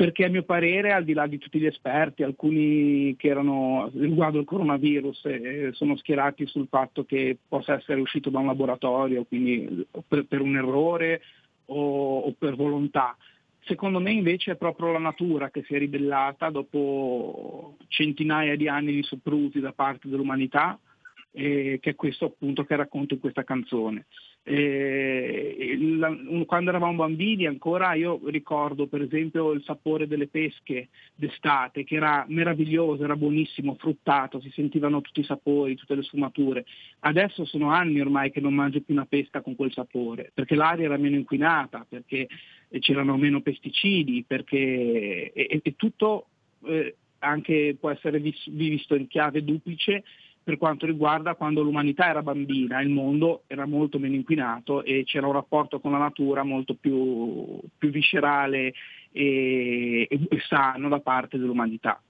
Perché 0.00 0.24
a 0.24 0.30
mio 0.30 0.44
parere, 0.44 0.92
al 0.92 1.04
di 1.04 1.12
là 1.12 1.26
di 1.26 1.36
tutti 1.36 1.58
gli 1.58 1.66
esperti, 1.66 2.22
alcuni 2.22 3.14
che 3.18 3.28
erano 3.28 3.90
riguardo 3.92 4.38
il 4.38 4.46
coronavirus 4.46 5.26
eh, 5.26 5.70
sono 5.74 5.94
schierati 5.94 6.46
sul 6.46 6.68
fatto 6.70 7.04
che 7.04 7.36
possa 7.46 7.74
essere 7.74 8.00
uscito 8.00 8.30
da 8.30 8.38
un 8.38 8.46
laboratorio, 8.46 9.24
quindi 9.24 9.86
per, 10.08 10.24
per 10.24 10.40
un 10.40 10.56
errore 10.56 11.20
o, 11.66 12.20
o 12.20 12.32
per 12.32 12.56
volontà. 12.56 13.14
Secondo 13.64 14.00
me 14.00 14.12
invece 14.12 14.52
è 14.52 14.56
proprio 14.56 14.92
la 14.92 15.00
natura 15.00 15.50
che 15.50 15.64
si 15.64 15.74
è 15.74 15.78
ribellata 15.78 16.48
dopo 16.48 17.76
centinaia 17.88 18.56
di 18.56 18.68
anni 18.68 18.92
di 18.92 19.02
soprusi 19.02 19.60
da 19.60 19.72
parte 19.72 20.08
dell'umanità, 20.08 20.78
eh, 21.32 21.78
che 21.80 21.90
è 21.90 21.94
questo 21.94 22.26
appunto 22.26 22.64
che 22.64 22.76
racconto 22.76 23.14
in 23.14 23.20
questa 23.20 23.44
canzone. 23.44 24.06
Eh, 24.42 25.76
la- 25.98 26.16
quando 26.46 26.70
eravamo 26.70 26.94
bambini 26.94 27.46
ancora 27.46 27.92
io 27.92 28.18
ricordo 28.24 28.86
per 28.86 29.02
esempio 29.02 29.52
il 29.52 29.62
sapore 29.62 30.06
delle 30.06 30.28
pesche 30.28 30.88
d'estate 31.14 31.84
che 31.84 31.96
era 31.96 32.24
meraviglioso, 32.28 33.04
era 33.04 33.16
buonissimo, 33.16 33.74
fruttato, 33.74 34.40
si 34.40 34.50
sentivano 34.50 35.02
tutti 35.02 35.20
i 35.20 35.24
sapori, 35.24 35.76
tutte 35.76 35.94
le 35.94 36.02
sfumature. 36.02 36.64
Adesso 37.00 37.44
sono 37.44 37.70
anni 37.70 38.00
ormai 38.00 38.30
che 38.30 38.40
non 38.40 38.54
mangio 38.54 38.80
più 38.80 38.94
una 38.94 39.06
pesca 39.06 39.42
con 39.42 39.54
quel 39.54 39.72
sapore, 39.72 40.30
perché 40.32 40.54
l'aria 40.54 40.86
era 40.86 40.96
meno 40.96 41.16
inquinata, 41.16 41.86
perché 41.86 42.26
c'erano 42.78 43.16
meno 43.18 43.42
pesticidi, 43.42 44.24
perché 44.26 45.32
e, 45.32 45.60
e- 45.62 45.74
tutto 45.76 46.26
eh, 46.64 46.94
anche 47.20 47.76
può 47.78 47.90
essere 47.90 48.18
vis- 48.20 48.50
visto 48.50 48.94
in 48.94 49.06
chiave 49.06 49.44
duplice 49.44 50.02
per 50.50 50.58
quanto 50.58 50.84
riguarda 50.84 51.36
quando 51.36 51.62
l'umanità 51.62 52.08
era 52.08 52.22
bambina, 52.22 52.80
il 52.80 52.88
mondo 52.88 53.44
era 53.46 53.66
molto 53.66 54.00
meno 54.00 54.16
inquinato 54.16 54.82
e 54.82 55.04
c'era 55.04 55.28
un 55.28 55.34
rapporto 55.34 55.78
con 55.78 55.92
la 55.92 55.98
natura 55.98 56.42
molto 56.42 56.74
più, 56.74 57.60
più 57.78 57.90
viscerale 57.90 58.72
e, 59.12 60.08
e- 60.10 60.26
e 60.28 60.40
sano 60.40 60.88
da 60.88 60.98
parte 60.98 61.38
dell'umanità. 61.38 62.02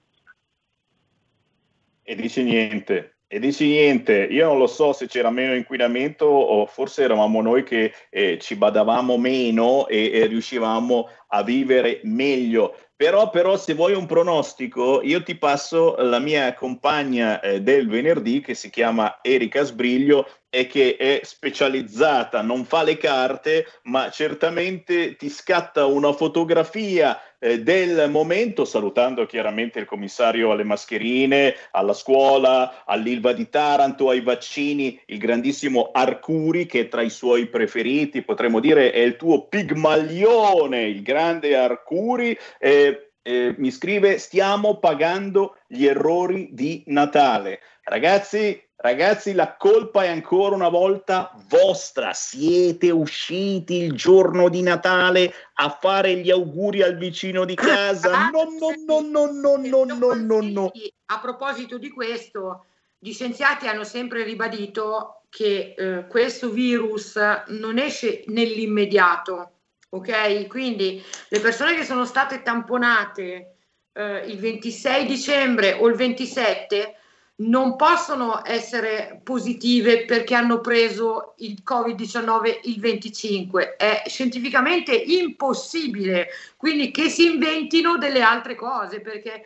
E 2.01 2.15
dici 2.15 2.41
niente. 2.41 3.17
E 3.27 3.39
dici 3.39 3.67
niente, 3.67 4.27
io 4.29 4.47
non 4.47 4.57
lo 4.57 4.67
so 4.67 4.91
se 4.91 5.07
c'era 5.07 5.29
meno 5.29 5.53
inquinamento 5.53 6.25
o 6.25 6.65
forse 6.65 7.03
eravamo 7.03 7.41
noi 7.41 7.63
che 7.63 7.93
eh, 8.09 8.39
ci 8.39 8.55
badavamo 8.55 9.17
meno 9.17 9.87
e, 9.87 10.11
e 10.11 10.25
riuscivamo 10.25 11.07
a 11.31 11.43
vivere 11.43 11.99
meglio. 12.03 12.75
Però, 13.01 13.31
però, 13.31 13.57
se 13.57 13.73
vuoi 13.73 13.93
un 13.93 14.05
pronostico, 14.05 15.01
io 15.01 15.23
ti 15.23 15.35
passo 15.35 15.95
la 15.97 16.19
mia 16.19 16.53
compagna 16.53 17.39
eh, 17.39 17.59
del 17.61 17.89
venerdì 17.89 18.41
che 18.41 18.53
si 18.53 18.69
chiama 18.69 19.17
Erika 19.23 19.63
Sbriglio 19.63 20.27
e 20.53 20.67
che 20.67 20.97
è 20.97 21.21
specializzata, 21.23 22.41
non 22.41 22.65
fa 22.65 22.83
le 22.83 22.97
carte, 22.97 23.65
ma 23.83 24.11
certamente 24.11 25.15
ti 25.15 25.29
scatta 25.29 25.85
una 25.85 26.11
fotografia 26.11 27.19
eh, 27.39 27.61
del 27.61 28.09
momento, 28.09 28.65
salutando 28.65 29.25
chiaramente 29.25 29.79
il 29.79 29.85
commissario 29.85 30.51
alle 30.51 30.65
mascherine, 30.65 31.55
alla 31.71 31.93
scuola, 31.93 32.83
all'Ilva 32.85 33.31
di 33.31 33.49
Taranto, 33.49 34.09
ai 34.09 34.21
vaccini, 34.21 35.01
il 35.05 35.17
grandissimo 35.17 35.89
Arcuri 35.93 36.65
che 36.65 36.89
tra 36.89 37.01
i 37.01 37.09
suoi 37.09 37.47
preferiti, 37.47 38.21
potremmo 38.21 38.59
dire, 38.59 38.91
è 38.91 38.99
il 38.99 39.15
tuo 39.15 39.47
pigmaglione, 39.47 40.83
il 40.83 41.01
grande 41.01 41.20
Arcuri. 41.21 42.37
eh, 42.59 43.11
eh, 43.23 43.53
mi 43.57 43.71
scrive 43.71 44.17
stiamo 44.17 44.79
pagando 44.79 45.57
gli 45.67 45.85
errori 45.85 46.49
di 46.51 46.83
Natale. 46.87 47.59
Ragazzi, 47.83 48.59
ragazzi, 48.77 49.33
la 49.33 49.55
colpa 49.57 50.03
è 50.03 50.07
ancora 50.07 50.55
una 50.55 50.69
volta 50.69 51.31
vostra. 51.47 52.13
Siete 52.13 52.89
usciti 52.89 53.75
il 53.75 53.93
giorno 53.93 54.49
di 54.49 54.61
Natale 54.61 55.33
a 55.55 55.69
fare 55.79 56.15
gli 56.15 56.31
auguri 56.31 56.81
al 56.81 56.97
vicino 56.97 57.45
di 57.45 57.55
casa. 57.55 58.29
No, 58.31 58.47
no, 58.59 59.01
no, 59.01 59.25
no, 59.25 59.57
no, 59.57 59.83
no, 59.85 59.93
no, 59.93 60.13
no, 60.13 60.41
no. 60.41 60.71
A 61.07 61.19
proposito 61.19 61.77
di 61.77 61.89
questo, 61.89 62.65
gli 62.97 63.11
scienziati 63.13 63.67
hanno 63.67 63.83
sempre 63.83 64.23
ribadito 64.23 65.23
che 65.29 65.75
eh, 65.77 66.07
questo 66.07 66.49
virus 66.49 67.17
non 67.47 67.77
esce 67.77 68.23
nell'immediato, 68.27 69.60
ok? 69.91 70.47
Quindi 70.47 71.03
le 71.29 71.39
persone 71.39 71.75
che 71.75 71.83
sono 71.83 72.05
state 72.05 72.41
tamponate 72.41 73.55
eh, 73.93 74.17
il 74.27 74.39
26 74.39 75.05
dicembre 75.05 75.73
o 75.73 75.87
il 75.87 75.95
27 75.95 76.95
non 77.41 77.75
possono 77.75 78.41
essere 78.45 79.19
positive 79.23 80.05
perché 80.05 80.35
hanno 80.35 80.61
preso 80.61 81.33
il 81.37 81.61
Covid-19 81.67 82.59
il 82.63 82.79
25. 82.79 83.75
È 83.75 84.03
scientificamente 84.05 84.93
impossibile, 84.93 86.29
quindi 86.55 86.91
che 86.91 87.09
si 87.09 87.31
inventino 87.31 87.97
delle 87.97 88.21
altre 88.21 88.55
cose 88.55 89.01
perché 89.01 89.43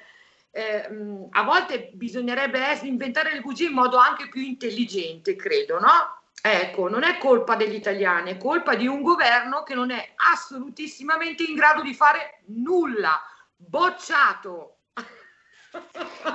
eh, 0.52 0.88
a 1.32 1.44
volte 1.44 1.92
bisognerebbe 1.94 2.72
es- 2.72 2.84
inventare 2.84 3.34
le 3.34 3.42
bugie 3.42 3.68
in 3.68 3.74
modo 3.74 3.98
anche 3.98 4.28
più 4.30 4.42
intelligente, 4.42 5.36
credo, 5.36 5.80
no? 5.80 6.24
Ecco, 6.48 6.88
non 6.90 7.02
è 7.02 7.18
colpa 7.18 7.56
degli 7.56 7.74
italiani, 7.74 8.30
è 8.30 8.38
colpa 8.38 8.76
di 8.76 8.86
un 8.86 9.02
governo 9.02 9.64
che 9.64 9.74
non 9.74 9.90
è 9.90 10.14
assolutissimamente 10.32 11.42
in 11.42 11.56
grado 11.56 11.82
di 11.82 11.96
fare 11.96 12.44
nulla, 12.50 13.20
bocciato. 13.56 14.75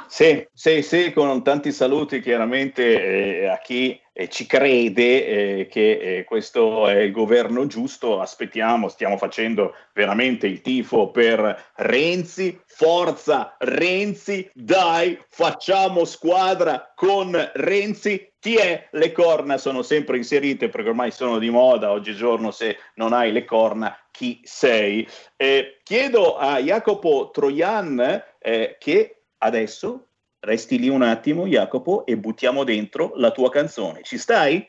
Sì, 0.07 0.47
sì, 0.53 0.83
sì, 0.83 1.13
con 1.13 1.43
tanti 1.45 1.71
saluti 1.71 2.21
chiaramente 2.21 3.43
eh, 3.43 3.47
a 3.47 3.59
chi 3.59 3.99
eh, 4.13 4.29
ci 4.29 4.45
crede 4.45 5.27
eh, 5.61 5.67
che 5.71 5.91
eh, 6.19 6.25
questo 6.25 6.89
è 6.89 6.99
il 6.99 7.13
governo 7.13 7.67
giusto. 7.67 8.21
Aspettiamo, 8.21 8.89
stiamo 8.89 9.17
facendo 9.17 9.75
veramente 9.95 10.47
il 10.49 10.61
tifo 10.63 11.11
per 11.11 11.71
Renzi. 11.77 12.61
Forza 12.67 13.57
Renzi, 13.59 14.51
dai, 14.53 15.19
facciamo 15.29 16.05
squadra 16.05 16.93
con 16.95 17.51
Renzi. 17.55 18.33
Chi 18.41 18.57
è? 18.57 18.89
Le 18.91 19.13
corna 19.13 19.59
sono 19.59 19.83
sempre 19.83 20.17
inserite 20.17 20.69
perché 20.71 20.89
ormai 20.89 21.13
sono 21.13 21.39
di 21.39 21.51
moda 21.51 21.93
oggigiorno. 21.93 22.51
Se 22.51 22.79
non 22.95 23.13
hai 23.13 23.31
le 23.33 23.45
corna, 23.45 23.97
chi 24.11 24.41
sei? 24.43 25.07
Eh, 25.37 25.79
chiedo 25.85 26.37
a 26.37 26.59
Jacopo 26.59 27.31
Troian 27.33 28.23
eh, 28.39 28.77
che 28.79 29.20
adesso 29.41 30.07
resti 30.41 30.79
lì 30.79 30.89
un 30.89 31.03
attimo, 31.03 31.47
Jacopo, 31.47 32.07
e 32.07 32.17
buttiamo 32.17 32.65
dentro 32.65 33.13
la 33.17 33.31
tua 33.31 33.51
canzone. 33.51 34.03
Ci 34.03 34.17
stai? 34.17 34.67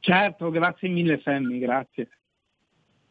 Certo, 0.00 0.50
grazie 0.50 0.88
mille 0.88 1.20
Sammy, 1.22 1.58
grazie. 1.58 2.08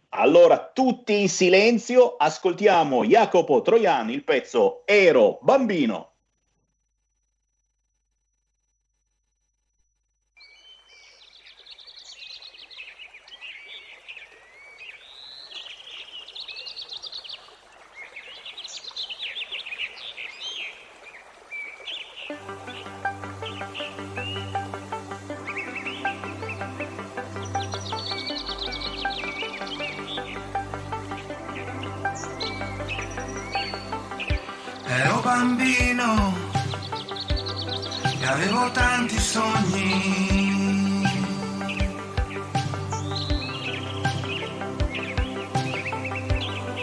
Allora, 0.09 0.71
tutti 0.73 1.19
in 1.19 1.29
silenzio, 1.29 2.15
ascoltiamo 2.15 3.03
Jacopo 3.03 3.61
Troian, 3.61 4.09
il 4.09 4.23
pezzo 4.23 4.83
Ero 4.85 5.37
bambino. 5.41 6.13
Bambino 35.27 36.33
e 38.17 38.25
avevo 38.25 38.71
tanti 38.71 39.19
sogni. 39.19 41.03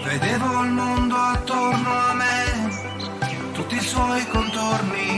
Vedevo 0.05 0.63
il 0.63 0.71
mondo 0.73 1.17
attorno 1.17 1.91
a 1.91 2.13
me, 2.13 3.53
tutti 3.55 3.77
i 3.77 3.81
suoi 3.81 4.27
contorni. 4.29 5.13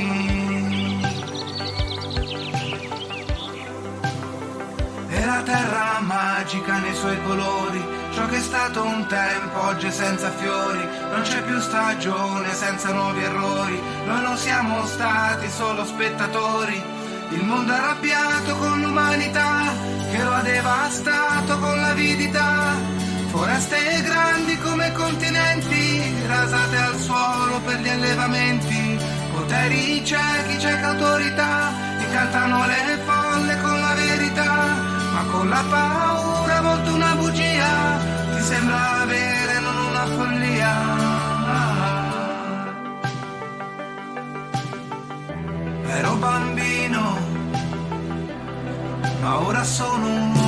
E 5.09 5.25
la 5.25 5.43
terra 5.43 5.99
magica 6.01 6.79
nei 6.79 6.95
suoi 6.95 7.21
colori, 7.25 7.96
ciò 8.17 8.25
che 8.29 8.39
è 8.39 8.41
stato 8.41 8.83
un 8.83 9.05
tempo 9.09 9.63
oggi 9.67 9.89
è 9.89 9.91
senza 9.91 10.31
fiori, 10.31 10.89
non 11.11 11.21
c'è 11.21 11.43
più 11.43 11.61
stagione 11.61 12.51
senza 12.55 12.91
nuovi 12.91 13.23
errori, 13.23 13.79
noi 14.07 14.23
non 14.23 14.39
siamo 14.39 14.87
stati 14.87 15.51
solo 15.51 15.85
spettatori, 15.85 16.83
il 17.29 17.45
mondo 17.45 17.75
arrabbiato 17.75 18.57
con 18.57 18.81
l'umanità 18.81 19.65
che 20.11 20.23
lo 20.23 20.33
ha 20.33 20.41
devastato 20.41 21.59
con 21.59 21.79
l'avidità. 21.79 22.73
Foreste 23.27 24.01
grandi 24.03 24.57
come 24.61 24.93
continenti, 24.93 26.15
rasate 26.27 26.77
al 26.79 26.99
suolo 26.99 27.61
per 27.67 27.81
gli 27.81 27.89
allevamenti, 27.91 28.99
poteri 29.31 30.03
ciechi, 30.03 30.59
cieca 30.59 30.89
autorità, 30.89 31.71
incantano 31.99 32.65
le 32.65 32.99
folle 33.05 33.61
con 33.61 33.79
la 33.79 33.93
verità, 33.93 34.96
ma 35.17 35.25
con 35.33 35.49
la 35.49 35.65
paura 35.71 36.59
a 36.59 36.61
volte 36.61 36.91
una 36.91 37.15
bugia, 37.15 37.73
ti 38.35 38.43
sembra 38.43 39.01
avere 39.01 39.61
non 39.61 39.77
una 39.89 40.05
follia. 40.15 40.73
Ero 45.99 46.15
bambino, 46.17 47.03
ma 49.23 49.39
ora 49.41 49.65
sono 49.65 50.07
un 50.07 50.35
uomo. 50.37 50.46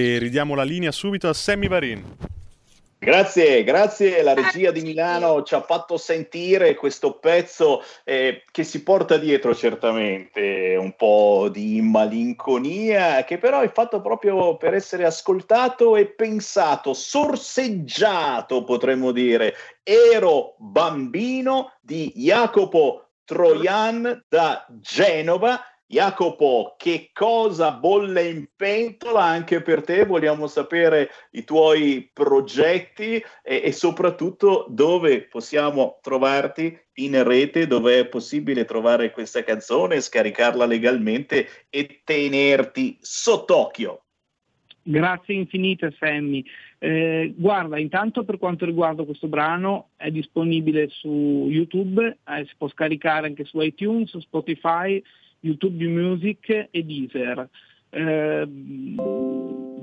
E 0.00 0.16
ridiamo 0.16 0.54
la 0.54 0.62
linea 0.62 0.92
subito 0.92 1.28
a 1.28 1.34
Sammy 1.34 1.68
Varin. 1.68 2.02
Grazie, 2.98 3.62
grazie. 3.64 4.22
La 4.22 4.32
regia 4.32 4.70
di 4.70 4.80
Milano 4.80 5.42
ci 5.42 5.54
ha 5.54 5.60
fatto 5.60 5.98
sentire 5.98 6.74
questo 6.74 7.18
pezzo 7.18 7.82
eh, 8.04 8.44
che 8.50 8.64
si 8.64 8.82
porta 8.82 9.18
dietro 9.18 9.54
certamente 9.54 10.74
un 10.78 10.96
po' 10.96 11.50
di 11.52 11.82
malinconia, 11.82 13.24
che 13.24 13.36
però 13.36 13.60
è 13.60 13.70
fatto 13.70 14.00
proprio 14.00 14.56
per 14.56 14.72
essere 14.72 15.04
ascoltato 15.04 15.96
e 15.96 16.06
pensato, 16.06 16.94
sorseggiato 16.94 18.64
potremmo 18.64 19.12
dire. 19.12 19.54
Ero 19.82 20.54
bambino 20.56 21.74
di 21.82 22.10
Jacopo 22.16 23.10
Troian 23.26 24.24
da 24.28 24.66
Genova. 24.80 25.60
Jacopo, 25.90 26.76
che 26.78 27.10
cosa 27.12 27.72
bolle 27.72 28.28
in 28.28 28.46
pentola 28.54 29.24
anche 29.24 29.60
per 29.60 29.82
te? 29.82 30.04
Vogliamo 30.04 30.46
sapere 30.46 31.10
i 31.32 31.42
tuoi 31.42 32.08
progetti 32.12 33.14
e, 33.42 33.62
e 33.64 33.72
soprattutto 33.72 34.66
dove 34.68 35.22
possiamo 35.22 35.98
trovarti 36.00 36.78
in 37.00 37.20
rete, 37.24 37.66
dove 37.66 37.98
è 37.98 38.06
possibile 38.06 38.64
trovare 38.64 39.10
questa 39.10 39.42
canzone, 39.42 40.00
scaricarla 40.00 40.64
legalmente 40.64 41.48
e 41.68 42.02
tenerti 42.04 42.96
sott'occhio. 43.00 44.04
Grazie 44.82 45.34
infinite 45.34 45.92
Sammy. 45.98 46.44
Eh, 46.78 47.34
guarda, 47.36 47.80
intanto 47.80 48.22
per 48.22 48.38
quanto 48.38 48.64
riguarda 48.64 49.02
questo 49.02 49.26
brano 49.26 49.88
è 49.96 50.12
disponibile 50.12 50.86
su 50.88 51.48
YouTube, 51.50 52.18
eh, 52.28 52.44
si 52.46 52.54
può 52.56 52.68
scaricare 52.68 53.26
anche 53.26 53.44
su 53.44 53.60
iTunes, 53.60 54.16
Spotify, 54.18 55.02
YouTube 55.40 55.86
Music 55.86 56.68
e 56.70 56.84
Deezer. 56.84 57.48
Eh, 57.90 58.48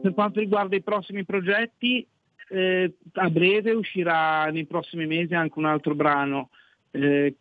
per 0.02 0.14
quanto 0.14 0.40
riguarda 0.40 0.76
i 0.76 0.82
prossimi 0.82 1.26
progetti, 1.26 2.06
eh, 2.50 2.94
a 3.14 3.30
breve 3.30 3.72
uscirà 3.72 4.50
nei 4.52 4.66
prossimi 4.66 5.06
mesi 5.06 5.34
anche 5.34 5.60
un 5.60 5.66
altro 5.66 5.96
brano 5.96 6.50
eh, 6.92 7.36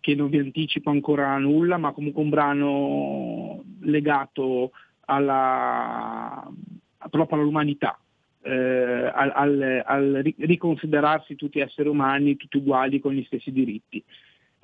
che 0.00 0.14
non 0.14 0.28
vi 0.28 0.38
anticipo 0.38 0.90
ancora 0.90 1.36
nulla, 1.38 1.76
ma 1.76 1.92
comunque 1.92 2.22
un 2.22 2.28
brano 2.30 3.64
legato 3.80 4.70
alla, 5.06 6.50
proprio 7.10 7.40
all'umanità, 7.40 7.98
eh, 8.42 9.10
al, 9.14 9.32
al, 9.34 9.82
al 9.84 10.20
ri- 10.22 10.34
riconsiderarsi 10.38 11.34
tutti 11.36 11.60
esseri 11.60 11.88
umani, 11.88 12.36
tutti 12.36 12.56
uguali 12.56 13.00
con 13.00 13.12
gli 13.12 13.24
stessi 13.24 13.52
diritti. 13.52 14.02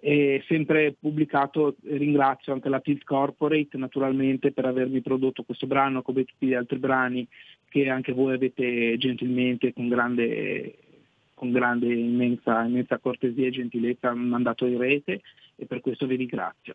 E 0.05 0.43
sempre 0.49 0.97
pubblicato, 0.99 1.77
ringrazio 1.85 2.53
anche 2.53 2.69
la 2.69 2.81
Tilt 2.81 3.05
Corporate 3.05 3.79
naturalmente 3.79 4.51
per 4.51 4.65
avermi 4.65 5.01
prodotto 5.01 5.45
questo 5.45 5.69
brano 5.69 6.03
come 6.03 6.25
tutti 6.25 6.47
gli 6.47 6.55
altri 6.55 6.79
brani 6.79 7.25
che 7.69 7.89
anche 7.89 8.13
voi 8.13 8.35
avete 8.35 8.99
gentilmente 8.99 9.73
con 9.73 9.89
grande, 9.89 10.75
con 11.35 11.53
grande 11.53 11.95
immensa, 11.95 12.65
immensa 12.65 12.99
cortesia 12.99 13.47
e 13.47 13.53
gentilezza 13.53 14.13
mandato 14.13 14.67
in 14.67 14.77
rete 14.77 15.21
e 15.55 15.67
per 15.67 15.81
questo 15.81 16.07
vi 16.07 16.17
ringrazio. 16.17 16.75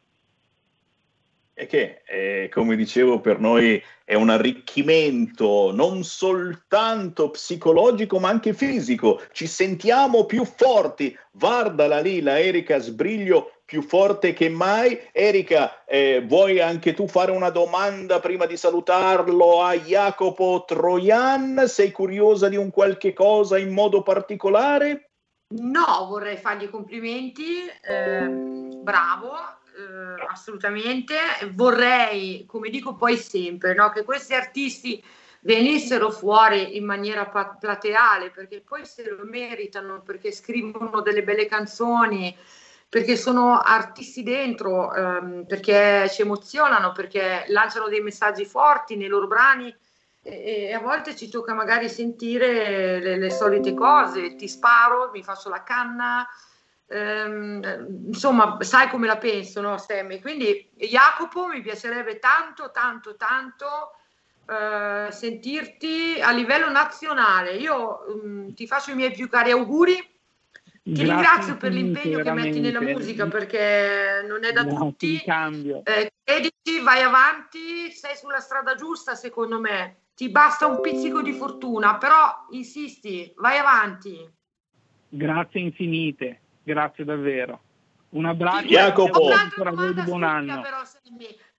E 1.60 1.66
che, 1.66 2.04
eh, 2.06 2.50
come 2.54 2.76
dicevo, 2.76 3.20
per 3.20 3.40
noi 3.40 3.84
è 4.06 4.14
un 4.14 4.30
arricchimento 4.30 5.72
non 5.74 6.04
soltanto 6.04 7.32
psicologico 7.32 8.20
ma 8.20 8.30
anche 8.30 8.54
fisico. 8.54 9.24
Ci 9.32 9.48
sentiamo 9.48 10.26
più 10.26 10.46
forti. 10.46 11.18
Guardala 11.32 12.00
lì, 12.00 12.22
la 12.22 12.40
Erika 12.40 12.78
Sbriglio 12.78 13.54
più 13.66 13.82
forte 13.82 14.34
che 14.34 14.50
mai. 14.50 15.00
Erika, 15.12 15.84
eh, 15.86 16.24
vuoi 16.24 16.62
anche 16.62 16.94
tu 16.94 17.08
fare 17.08 17.32
una 17.32 17.50
domanda 17.50 18.20
prima 18.20 18.46
di 18.46 18.56
salutarlo 18.56 19.64
a 19.64 19.74
Jacopo 19.74 20.64
Troian? 20.64 21.64
Sei 21.66 21.92
curiosa 21.92 22.50
di 22.50 22.56
un 22.56 22.70
qualche 22.70 23.14
cosa 23.14 23.58
in 23.58 23.74
modo 23.74 24.04
particolare? 24.04 25.10
No, 25.56 26.06
vorrei 26.08 26.38
fargli 26.38 26.70
complimenti, 26.70 27.66
ehm, 27.82 28.84
bravo, 28.84 29.32
eh, 29.78 30.26
assolutamente. 30.28 31.16
Vorrei, 31.54 32.46
come 32.48 32.70
dico 32.70 32.96
poi 32.96 33.16
sempre, 33.18 33.74
no, 33.76 33.90
che 33.92 34.04
questi 34.04 34.34
artisti 34.34 35.04
venissero 35.42 36.10
fuori 36.10 36.76
in 36.76 36.84
maniera 36.84 37.26
plateale 37.28 38.32
perché 38.32 38.62
poi 38.62 38.86
se 38.86 39.10
lo 39.10 39.24
meritano, 39.24 40.02
perché 40.02 40.32
scrivono 40.32 41.02
delle 41.02 41.24
belle 41.24 41.46
canzoni, 41.46 42.36
perché 42.90 43.16
sono 43.16 43.60
artisti 43.60 44.24
dentro, 44.24 44.94
ehm, 44.94 45.46
perché 45.46 46.10
ci 46.10 46.22
emozionano, 46.22 46.92
perché 46.92 47.46
lanciano 47.50 47.88
dei 47.88 48.02
messaggi 48.02 48.46
forti 48.46 48.96
nei 48.96 49.08
loro 49.08 49.28
brani 49.28 49.74
e, 50.24 50.68
e 50.70 50.74
a 50.74 50.80
volte 50.80 51.16
ci 51.16 51.30
tocca 51.30 51.54
magari 51.54 51.88
sentire 51.90 53.00
le, 53.00 53.18
le 53.18 53.30
solite 53.30 53.74
cose, 53.74 54.36
ti 54.36 54.48
sparo, 54.48 55.12
mi 55.14 55.24
faccio 55.24 55.50
la 55.50 55.64
canna, 55.64 56.28
ehm, 56.88 58.06
insomma, 58.08 58.58
sai 58.62 58.90
come 58.90 59.08
la 59.08 59.18
penso, 59.18 59.62
no, 59.62 59.78
Sammy? 59.78 60.20
Quindi, 60.20 60.70
Jacopo, 60.76 61.48
mi 61.48 61.62
piacerebbe 61.62 62.20
tanto, 62.20 62.72
tanto, 62.72 63.16
tanto 63.16 63.92
eh, 64.50 65.12
sentirti 65.12 66.20
a 66.22 66.32
livello 66.32 66.70
nazionale. 66.70 67.56
Io 67.58 68.00
mm, 68.24 68.50
ti 68.54 68.66
faccio 68.66 68.92
i 68.92 68.96
miei 68.96 69.12
più 69.12 69.28
cari 69.30 69.52
auguri. 69.52 69.96
Ti 70.84 70.94
Grazie 70.94 71.14
ringrazio 71.14 71.58
per 71.58 71.74
l'impegno 71.74 72.22
che 72.22 72.32
metti 72.32 72.62
nella 72.62 72.80
musica 72.80 73.28
perché 73.28 74.24
non 74.26 74.46
è 74.46 74.54
da 74.54 74.64
No, 74.64 74.78
tutti. 74.78 75.22
Eh, 75.84 76.12
credici, 76.24 76.80
vai 76.82 77.02
avanti, 77.02 77.92
sei 77.92 78.16
sulla 78.16 78.40
strada 78.40 78.76
giusta 78.76 79.14
secondo 79.14 79.60
me. 79.60 80.04
Ti 80.16 80.30
basta 80.30 80.66
un 80.66 80.80
pizzico 80.80 81.22
di 81.22 81.34
fortuna, 81.34 81.98
però 81.98 82.46
insisti, 82.52 83.32
vai 83.36 83.58
avanti. 83.58 84.18
Grazie 85.10 85.60
infinite, 85.60 86.42
grazie 86.68 87.06
davvero. 87.06 87.62
Un 88.10 88.26
abbraccio 88.26 88.68
Jacopo. 88.68 89.30
ancora 89.32 89.72
voi 89.72 89.94
di 89.94 90.02
buon 90.02 90.24
anno. 90.24 90.62
però. 90.62 90.82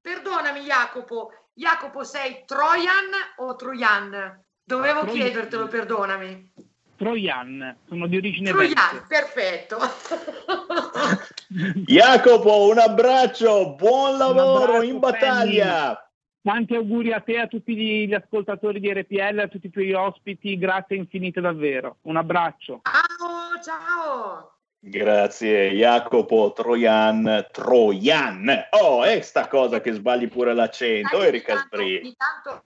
Perdonami 0.01 0.61
Jacopo, 0.61 1.33
Jacopo 1.55 2.05
sei 2.05 2.45
Trojan 2.47 3.11
o 3.39 3.57
Trojan? 3.57 4.45
Dovevo 4.65 5.01
Trojan. 5.01 5.23
chiedertelo, 5.23 5.67
perdonami. 5.67 6.53
Troian, 6.97 7.77
sono 7.87 8.07
di 8.07 8.17
origine 8.17 8.51
Trojan, 8.51 9.07
perfetto. 9.07 9.79
Jacopo, 11.87 12.69
un 12.69 12.79
abbraccio, 12.79 13.75
buon 13.77 14.19
lavoro 14.19 14.63
abbraccio, 14.65 14.83
in 14.83 14.99
battaglia. 14.99 15.85
Fanny. 15.85 16.07
Tanti 16.43 16.75
auguri 16.75 17.13
a 17.13 17.21
te 17.21 17.39
a 17.39 17.47
tutti 17.47 17.77
gli, 17.77 18.09
gli 18.09 18.15
ascoltatori 18.15 18.81
di 18.81 18.93
RPL, 18.93 19.39
a 19.39 19.49
tutti 19.49 19.67
i 19.67 19.71
tuoi 19.71 19.93
ospiti, 19.93 20.59
grazie 20.59 20.97
infinite 20.97 21.41
davvero. 21.41 21.99
Un 22.03 22.17
abbraccio. 22.17 22.81
Ciao, 22.83 23.63
ciao. 23.63 24.58
Grazie 24.81 25.70
Jacopo 25.70 26.53
Troian, 26.53 27.49
Troian. 27.51 28.66
Oh, 28.70 29.03
è 29.03 29.20
sta 29.20 29.49
cosa 29.49 29.81
che 29.81 29.93
sbagli 29.93 30.29
pure 30.29 30.55
l'accento, 30.55 31.22
Erika 31.22 31.57
Sbri. 31.57 31.99
Ogni 31.99 32.16
tanto 32.16 32.62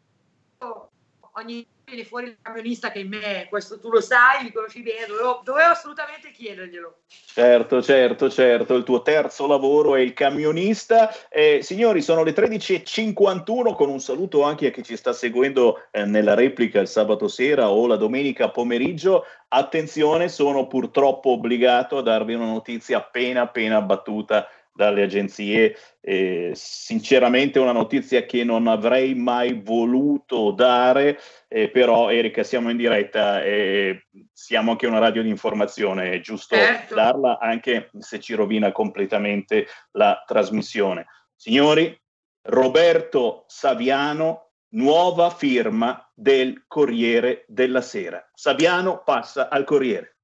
ogni 1.33 1.67
viene 1.93 2.09
fuori 2.09 2.27
il 2.29 2.39
camionista 2.41 2.91
che 2.91 3.01
in 3.01 3.09
me, 3.09 3.47
questo 3.49 3.79
tu 3.79 3.91
lo 3.91 4.01
sai, 4.01 4.45
mi 4.45 4.53
conosci 4.53 4.83
bene, 4.83 5.07
dovevo, 5.07 5.43
dovevo 5.45 5.71
assolutamente 5.71 6.31
chiederglielo. 6.31 6.97
Certo, 7.07 7.83
certo, 7.83 8.31
certo, 8.31 8.75
il 8.75 8.85
tuo 8.85 9.03
terzo 9.03 9.47
lavoro 9.47 9.95
è 9.95 10.01
il 10.01 10.15
camionista. 10.15 11.15
Eh, 11.29 11.61
signori, 11.63 12.01
sono 12.01 12.23
le 12.23 12.33
13.51 12.33 13.75
con 13.75 13.91
un 13.91 14.01
saluto 14.01 14.43
anche 14.43 14.69
a 14.69 14.71
chi 14.71 14.83
ci 14.83 14.97
sta 14.97 15.13
seguendo 15.13 15.83
eh, 15.91 16.05
nella 16.05 16.35
replica 16.35 16.81
il 16.81 16.89
sabato 16.89 17.29
sera 17.29 17.71
o 17.71 17.87
la 17.87 17.97
domenica 17.97 18.51
pomeriggio. 18.51 19.25
Attenzione, 19.49 20.29
sono 20.29 20.67
purtroppo 20.67 21.31
obbligato 21.31 21.99
a 21.99 22.03
darvi 22.03 22.35
una 22.35 22.47
notizia 22.47 22.99
appena 22.99 23.43
appena 23.43 23.83
battuta 23.83 24.49
dalle 24.73 25.03
agenzie. 25.03 25.77
Eh, 26.01 26.53
sinceramente 26.55 27.59
una 27.59 27.73
notizia 27.73 28.25
che 28.25 28.43
non 28.43 28.67
avrei 28.67 29.15
mai 29.15 29.61
voluto 29.63 30.51
dare, 30.51 31.19
eh, 31.49 31.69
però 31.69 32.11
Erika 32.11 32.43
siamo 32.43 32.71
in 32.71 32.77
diretta 32.77 33.43
e 33.43 34.07
siamo 34.33 34.73
anche 34.73 34.87
una 34.87 34.99
radio 34.99 35.23
di 35.23 35.29
informazione, 35.29 36.13
è 36.13 36.21
giusto 36.21 36.57
Certo. 36.57 36.95
darla 36.95 37.39
anche 37.39 37.91
se 37.99 38.19
ci 38.19 38.35
rovina 38.35 38.73
completamente 38.73 39.67
la 39.93 40.23
trasmissione. 40.27 41.07
Signori, 41.37 41.97
Roberto 42.45 43.45
Saviano, 43.47 44.51
nuova 44.71 45.31
firma 45.31 46.11
del 46.15 46.65
Corriere 46.67 47.45
della 47.47 47.83
Sera. 47.83 48.29
Saviano 48.35 49.03
passa 49.05 49.49
al 49.49 49.65
Corriere. 49.65 50.17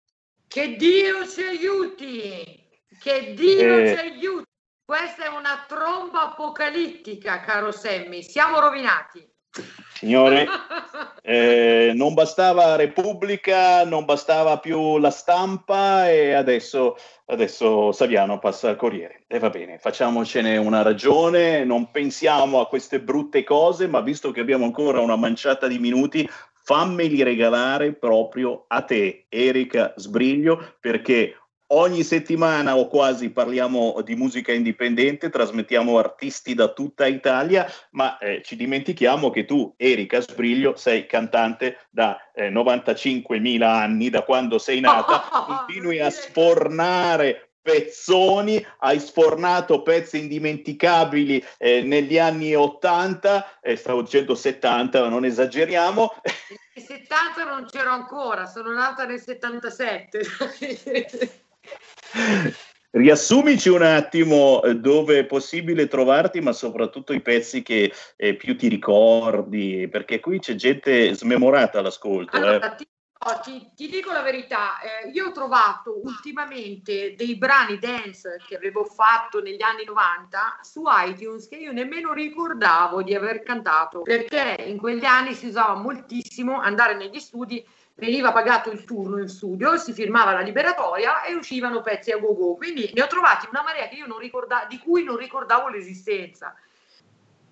Che 0.48 0.76
Dio 0.76 1.26
ci 1.28 1.42
aiuti! 1.42 2.67
Che 3.00 3.34
Dio 3.34 3.78
Eh. 3.78 3.94
ci 3.94 4.00
aiuti! 4.00 4.46
Questa 4.84 5.24
è 5.24 5.28
una 5.28 5.64
tromba 5.68 6.32
apocalittica, 6.32 7.40
caro 7.40 7.70
Sammy. 7.70 8.22
Siamo 8.22 8.58
rovinati. 8.58 9.26
Signore, 9.92 10.46
eh, 11.22 11.92
non 11.94 12.14
bastava 12.14 12.76
Repubblica, 12.76 13.84
non 13.84 14.04
bastava 14.04 14.58
più 14.58 14.98
la 14.98 15.10
stampa 15.10 16.08
e 16.08 16.32
adesso, 16.32 16.96
adesso 17.26 17.92
Saviano 17.92 18.38
passa 18.38 18.70
al 18.70 18.76
Corriere. 18.76 19.24
E 19.26 19.38
va 19.38 19.50
bene, 19.50 19.78
facciamocene 19.78 20.56
una 20.56 20.82
ragione, 20.82 21.64
non 21.64 21.90
pensiamo 21.90 22.60
a 22.60 22.68
queste 22.68 23.00
brutte 23.00 23.44
cose, 23.44 23.88
ma 23.88 24.00
visto 24.00 24.30
che 24.30 24.40
abbiamo 24.40 24.64
ancora 24.64 25.00
una 25.00 25.16
manciata 25.16 25.66
di 25.66 25.78
minuti, 25.78 26.28
fammeli 26.62 27.22
regalare 27.22 27.92
proprio 27.94 28.64
a 28.68 28.82
te, 28.82 29.26
Erika 29.28 29.92
Sbriglio, 29.96 30.76
perché 30.80 31.34
ogni 31.68 32.02
settimana 32.02 32.76
o 32.76 32.88
quasi 32.88 33.30
parliamo 33.30 34.00
di 34.02 34.14
musica 34.14 34.52
indipendente, 34.52 35.28
trasmettiamo 35.28 35.98
artisti 35.98 36.54
da 36.54 36.68
tutta 36.72 37.06
Italia, 37.06 37.70
ma 37.90 38.16
eh, 38.18 38.42
ci 38.44 38.56
dimentichiamo 38.56 39.30
che 39.30 39.44
tu, 39.44 39.74
Erika 39.76 40.20
Sbriglio, 40.20 40.76
sei 40.76 41.06
cantante 41.06 41.86
da 41.90 42.30
eh, 42.34 42.50
95.000 42.50 43.62
anni, 43.62 44.10
da 44.10 44.22
quando 44.22 44.58
sei 44.58 44.80
nata, 44.80 45.20
continui 45.46 46.00
a 46.00 46.10
sfornare 46.10 47.48
pezzoni, 47.60 48.64
hai 48.78 48.98
sfornato 48.98 49.82
pezzi 49.82 50.18
indimenticabili 50.18 51.44
eh, 51.58 51.82
negli 51.82 52.18
anni 52.18 52.54
80, 52.54 53.60
eh, 53.60 53.76
stavo 53.76 54.00
dicendo 54.00 54.34
70, 54.34 55.02
ma 55.02 55.08
non 55.08 55.26
esageriamo. 55.26 56.14
Nel 56.74 56.86
70 56.86 57.44
non 57.44 57.66
c'ero 57.70 57.90
ancora, 57.90 58.46
sono 58.46 58.72
nata 58.72 59.04
nel 59.04 59.20
77. 59.20 60.20
Riassumici 62.90 63.68
un 63.68 63.82
attimo 63.82 64.62
eh, 64.62 64.74
dove 64.76 65.18
è 65.18 65.26
possibile 65.26 65.88
trovarti, 65.88 66.40
ma 66.40 66.52
soprattutto 66.52 67.12
i 67.12 67.20
pezzi 67.20 67.62
che 67.62 67.92
eh, 68.16 68.34
più 68.34 68.56
ti 68.56 68.68
ricordi, 68.68 69.88
perché 69.90 70.20
qui 70.20 70.38
c'è 70.38 70.54
gente 70.54 71.12
smemorata 71.14 71.80
all'ascolto. 71.80 72.34
eh. 72.36 72.40
Allora, 72.40 72.70
ti, 72.70 72.88
no, 73.26 73.40
ti- 73.40 73.70
ti 73.74 73.88
dico 73.90 74.10
la 74.10 74.22
verità, 74.22 74.80
eh, 74.80 75.10
io 75.10 75.26
ho 75.26 75.32
trovato 75.32 76.00
ultimamente 76.02 77.14
dei 77.14 77.36
brani 77.36 77.78
dance 77.78 78.40
che 78.48 78.56
avevo 78.56 78.84
fatto 78.84 79.42
negli 79.42 79.62
anni 79.62 79.84
90 79.84 80.58
su 80.62 80.84
iTunes 80.86 81.46
che 81.46 81.56
io 81.56 81.72
nemmeno 81.72 82.14
ricordavo 82.14 83.02
di 83.02 83.14
aver 83.14 83.42
cantato, 83.42 84.00
perché 84.00 84.64
in 84.66 84.78
quegli 84.78 85.04
anni 85.04 85.34
si 85.34 85.48
usava 85.48 85.74
moltissimo 85.74 86.58
andare 86.58 86.94
negli 86.96 87.18
studi, 87.18 87.62
veniva 87.98 88.32
pagato 88.32 88.70
il 88.70 88.84
turno 88.84 89.18
in 89.18 89.28
studio, 89.28 89.76
si 89.76 89.92
firmava 89.92 90.32
la 90.32 90.40
liberatoria 90.40 91.24
e 91.24 91.34
uscivano 91.34 91.82
pezzi 91.82 92.12
a 92.12 92.18
go-go. 92.18 92.54
Quindi 92.54 92.90
ne 92.94 93.02
ho 93.02 93.06
trovati 93.06 93.46
una 93.50 93.62
marea 93.62 93.88
ricorda- 94.18 94.66
di 94.68 94.78
cui 94.78 95.02
non 95.04 95.16
ricordavo 95.16 95.68
l'esistenza. 95.68 96.54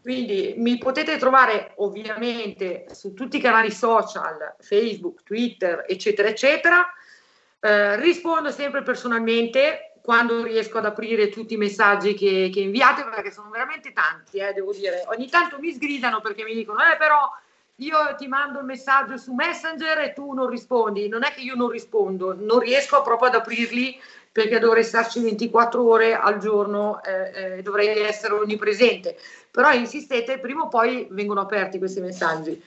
Quindi 0.01 0.55
mi 0.59 0.79
potete 0.79 1.17
trovare 1.17 1.73
ovviamente 1.77 2.87
su 2.93 3.13
tutti 3.13 3.39
i 3.39 3.41
canali 3.41 3.73
social, 3.73 4.55
Facebook, 4.61 5.25
Twitter, 5.25 5.85
eccetera, 5.89 6.29
eccetera. 6.29 6.93
Eh, 7.59 7.97
rispondo 7.97 8.53
sempre 8.53 8.83
personalmente 8.83 9.95
quando 10.01 10.45
riesco 10.45 10.79
ad 10.79 10.85
aprire 10.85 11.29
tutti 11.29 11.55
i 11.55 11.57
messaggi 11.57 12.15
che, 12.15 12.51
che 12.53 12.61
inviate, 12.61 13.03
perché 13.03 13.33
sono 13.33 13.51
veramente 13.51 13.93
tanti, 13.93 14.39
eh, 14.39 14.53
devo 14.53 14.73
dire. 14.73 15.03
Ogni 15.09 15.29
tanto 15.29 15.59
mi 15.59 15.73
sgridano 15.73 16.21
perché 16.21 16.45
mi 16.45 16.55
dicono, 16.55 16.79
eh 16.85 16.97
però 16.97 17.29
io 17.77 18.15
ti 18.17 18.27
mando 18.27 18.61
il 18.61 18.65
messaggio 18.65 19.17
su 19.17 19.35
Messenger 19.35 19.99
e 19.99 20.13
tu 20.13 20.33
non 20.33 20.49
rispondi. 20.49 21.09
Non 21.09 21.25
è 21.25 21.33
che 21.33 21.41
io 21.41 21.55
non 21.55 21.69
rispondo, 21.69 22.35
non 22.39 22.61
riesco 22.61 23.03
proprio 23.03 23.29
ad 23.29 23.35
aprirli 23.35 23.99
perché 24.33 24.59
dovrei 24.59 24.85
starci 24.85 25.21
24 25.21 25.83
ore 25.83 26.15
al 26.15 26.39
giorno, 26.39 27.03
eh, 27.03 27.57
eh, 27.59 27.63
dovrei 27.63 28.01
essere 28.01 28.35
onnipresente. 28.35 29.17
Però 29.51 29.73
insistete, 29.73 30.39
prima 30.39 30.63
o 30.63 30.69
poi 30.69 31.07
vengono 31.11 31.41
aperti 31.41 31.79
questi 31.79 32.01
messaggi. 32.01 32.63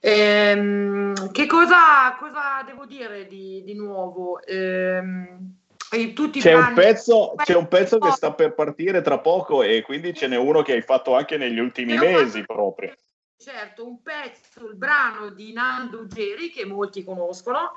Ehm, 0.00 1.30
che 1.30 1.46
cosa, 1.46 2.16
cosa 2.18 2.62
devo 2.64 2.86
dire 2.86 3.26
di, 3.26 3.62
di 3.64 3.74
nuovo? 3.74 4.42
Ehm, 4.42 5.56
e 5.92 6.12
C'è 6.14 6.54
un, 6.54 6.72
pezzo, 6.74 7.34
c'è 7.36 7.56
un 7.56 7.66
pezzo 7.66 7.98
che 7.98 8.12
sta 8.12 8.32
per 8.32 8.54
partire 8.54 9.02
tra 9.02 9.18
poco 9.18 9.62
e 9.62 9.82
quindi 9.82 10.14
ce 10.14 10.28
n'è 10.28 10.36
uno 10.36 10.62
che 10.62 10.72
hai 10.72 10.82
fatto 10.82 11.16
anche 11.16 11.36
negli 11.36 11.58
ultimi 11.58 11.98
mesi 11.98 12.44
proprio. 12.46 12.94
Certo, 13.42 13.86
un 13.86 14.02
pezzo, 14.02 14.66
il 14.66 14.74
brano 14.74 15.30
di 15.30 15.54
Nando 15.54 16.06
Geri 16.06 16.50
che 16.50 16.66
molti 16.66 17.02
conoscono. 17.02 17.72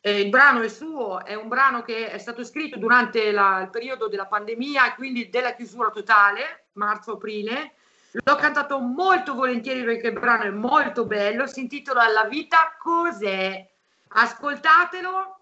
Eh, 0.00 0.22
il 0.22 0.30
brano 0.30 0.62
è 0.62 0.68
suo, 0.68 1.22
è 1.22 1.34
un 1.34 1.48
brano 1.48 1.82
che 1.82 2.10
è 2.10 2.16
stato 2.16 2.42
scritto 2.42 2.78
durante 2.78 3.30
la- 3.30 3.60
il 3.60 3.68
periodo 3.68 4.08
della 4.08 4.24
pandemia 4.24 4.94
quindi 4.94 5.28
della 5.28 5.54
chiusura 5.54 5.90
totale, 5.90 6.68
marzo-aprile. 6.72 7.74
L'ho 8.24 8.36
cantato 8.36 8.78
molto 8.78 9.34
volentieri 9.34 9.84
perché 9.84 10.06
il 10.06 10.18
brano 10.18 10.44
è 10.44 10.50
molto 10.50 11.04
bello, 11.04 11.46
si 11.46 11.60
intitola 11.60 12.08
La 12.08 12.24
vita 12.24 12.74
cos'è. 12.78 13.70
Ascoltatelo 14.08 15.40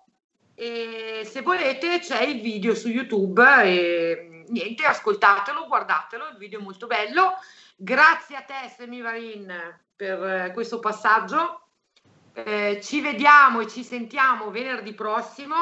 e 0.57 1.23
se 1.31 1.43
volete 1.43 2.01
c'è 2.01 2.23
il 2.25 2.41
video 2.41 2.75
su 2.75 2.89
YouTube 2.89 3.41
e 3.63 4.45
niente, 4.49 4.85
ascoltatelo, 4.85 5.69
guardatelo, 5.69 6.31
il 6.31 6.39
video 6.39 6.59
è 6.59 6.63
molto 6.63 6.89
bello. 6.89 7.35
Grazie 7.83 8.37
a 8.37 8.43
te 8.43 8.71
Semi 8.77 9.01
Varin 9.01 9.51
per 9.97 10.23
eh, 10.23 10.51
questo 10.53 10.81
passaggio. 10.81 11.63
Eh, 12.35 12.79
ci 12.83 13.01
vediamo 13.01 13.61
e 13.61 13.69
ci 13.69 13.83
sentiamo 13.85 14.51
venerdì 14.51 14.93
prossimo. 14.93 15.57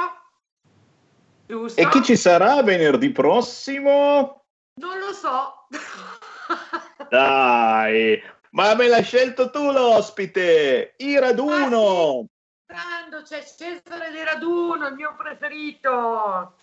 Giusto? 1.47 1.81
E 1.81 1.89
chi 1.89 2.03
ci 2.03 2.17
sarà 2.17 2.61
venerdì 2.65 3.13
prossimo? 3.13 4.47
Non 4.81 4.99
lo 4.99 5.13
so. 5.13 5.69
Dai, 7.09 8.21
ma 8.51 8.75
me 8.75 8.89
l'hai 8.89 9.05
scelto 9.05 9.51
tu 9.51 9.71
l'ospite, 9.71 10.95
i 10.97 11.21
raduno. 11.21 12.27
Grande, 12.67 13.23
c'è 13.23 13.45
Cesare 13.45 14.11
di 14.11 14.25
Raduno, 14.25 14.89
il 14.89 14.95
mio 14.95 15.15
preferito. 15.17 16.57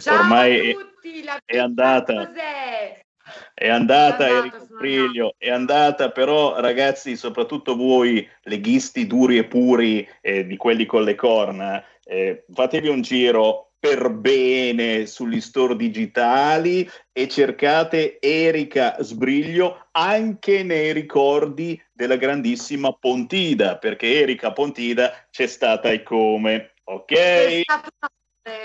Ciao 0.00 0.20
Ormai 0.20 0.70
a 0.70 0.72
tutti, 0.72 1.22
la 1.22 1.38
è 1.44 1.58
andata. 1.58 2.14
cos'è? 2.26 3.03
È 3.52 3.68
andata 3.68 4.26
È 4.26 4.30
andata, 4.30 4.38
Erika 4.38 4.60
Sbriglio, 4.60 5.34
è 5.38 5.50
andata, 5.50 6.10
però 6.10 6.60
ragazzi, 6.60 7.16
soprattutto 7.16 7.76
voi 7.76 8.28
leghisti 8.42 9.06
duri 9.06 9.38
e 9.38 9.44
puri 9.44 10.06
eh, 10.20 10.46
di 10.46 10.56
quelli 10.56 10.86
con 10.86 11.04
le 11.04 11.14
corna, 11.14 11.82
eh, 12.04 12.44
fatevi 12.52 12.88
un 12.88 13.00
giro 13.02 13.72
per 13.84 14.08
bene 14.08 15.04
sugli 15.04 15.42
store 15.42 15.76
digitali 15.76 16.88
e 17.12 17.28
cercate 17.28 18.18
Erika 18.18 18.96
Sbriglio 19.00 19.88
anche 19.90 20.62
nei 20.62 20.92
ricordi 20.94 21.78
della 21.92 22.16
grandissima 22.16 22.92
Pontida, 22.92 23.76
perché 23.76 24.20
Erika 24.20 24.52
Pontida 24.52 25.26
c'è 25.30 25.46
stata 25.46 25.90
e 25.90 26.02
come, 26.02 26.72
ok? 26.84 27.12
È 27.12 27.60
stato 27.62 27.88
un 28.00 28.08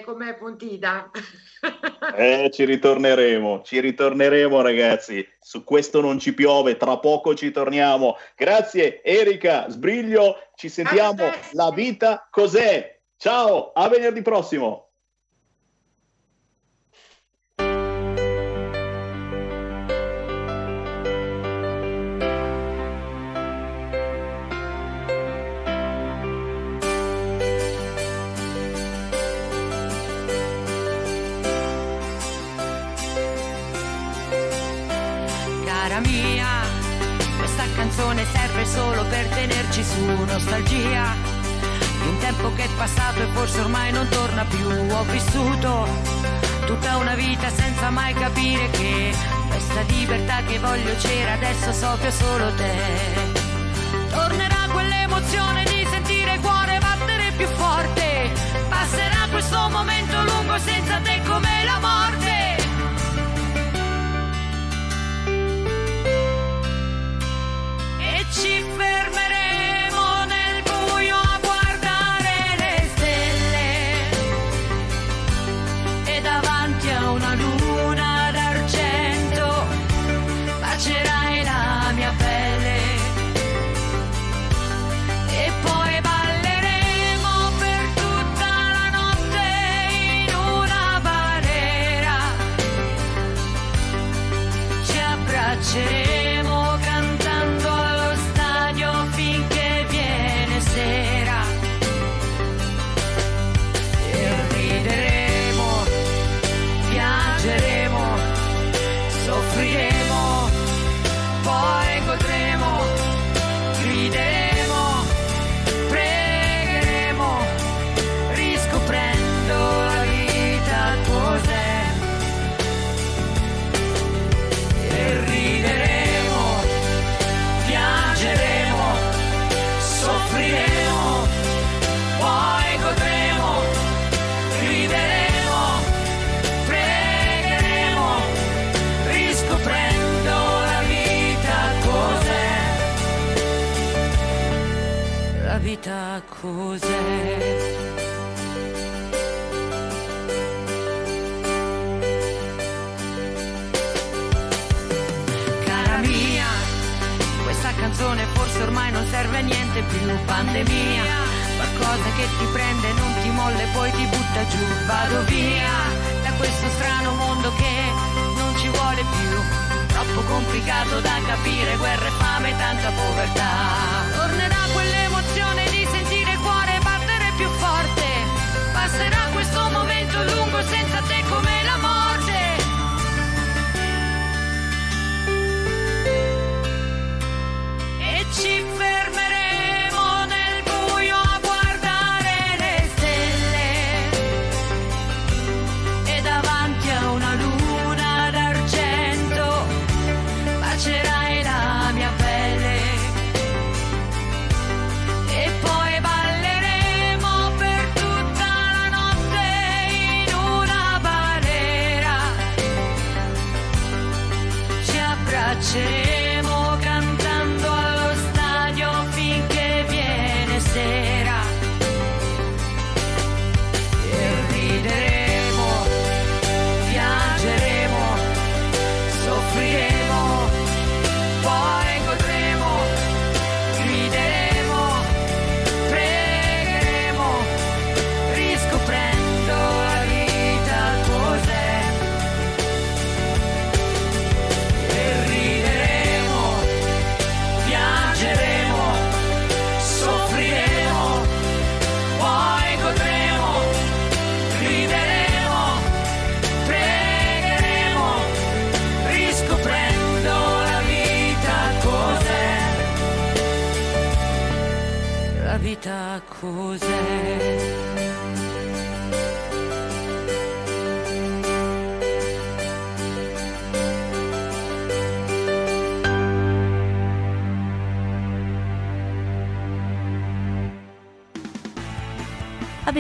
con 0.04 0.18
me 0.18 0.34
Pontida. 0.36 1.10
Eh, 2.16 2.50
ci 2.52 2.66
ritorneremo, 2.66 3.62
ci 3.62 3.80
ritorneremo 3.80 4.62
ragazzi. 4.62 5.26
Su 5.40 5.64
questo 5.64 6.02
non 6.02 6.18
ci 6.18 6.34
piove, 6.34 6.76
tra 6.76 6.98
poco 6.98 7.36
ci 7.36 7.52
torniamo. 7.52 8.18
Grazie 8.36 9.02
Erika 9.04 9.70
Sbriglio, 9.70 10.36
ci 10.56 10.70
sentiamo. 10.70 11.30
La 11.52 11.72
vita 11.72 12.28
cos'è? 12.30 13.00
Ciao, 13.16 13.72
a 13.74 13.88
venerdì 13.88 14.22
prossimo. 14.22 14.89
Serve 38.32 38.66
solo 38.66 39.04
per 39.06 39.28
tenerci 39.28 39.84
su 39.84 40.06
nostalgia 40.26 41.16
di 42.02 42.08
un 42.08 42.18
tempo 42.20 42.54
che 42.56 42.64
è 42.64 42.70
passato 42.78 43.22
e 43.22 43.28
forse 43.34 43.60
ormai 43.60 43.92
non 43.92 44.08
torna 44.10 44.46
più. 44.46 44.68
Ho 44.68 45.04
vissuto 45.04 45.88
tutta 46.66 46.98
una 46.98 47.16
vita 47.16 47.50
senza 47.50 47.90
mai 47.90 48.14
capire 48.14 48.70
che 48.72 49.14
questa 49.48 49.82
libertà 49.88 50.44
che 50.44 50.60
voglio 50.60 50.96
c'era, 50.98 51.34
adesso 51.34 51.72
so 51.72 51.98
che 52.02 52.12
solo 52.12 52.54
te. 52.54 52.78
Tornerà 54.12 54.68
quell'emozione 54.72 55.64
di 55.64 55.88
sentire 55.90 56.36
il 56.36 56.40
cuore 56.42 56.78
battere 56.80 57.32
più 57.36 57.48
forte. 57.48 58.32
Passerà 58.70 59.28
questo 59.32 59.70
momento 59.70 60.24
lungo 60.24 60.58
senza 60.60 61.00
te 61.04 61.22
come 61.26 61.64
la 61.64 61.80
morte. 61.80 62.29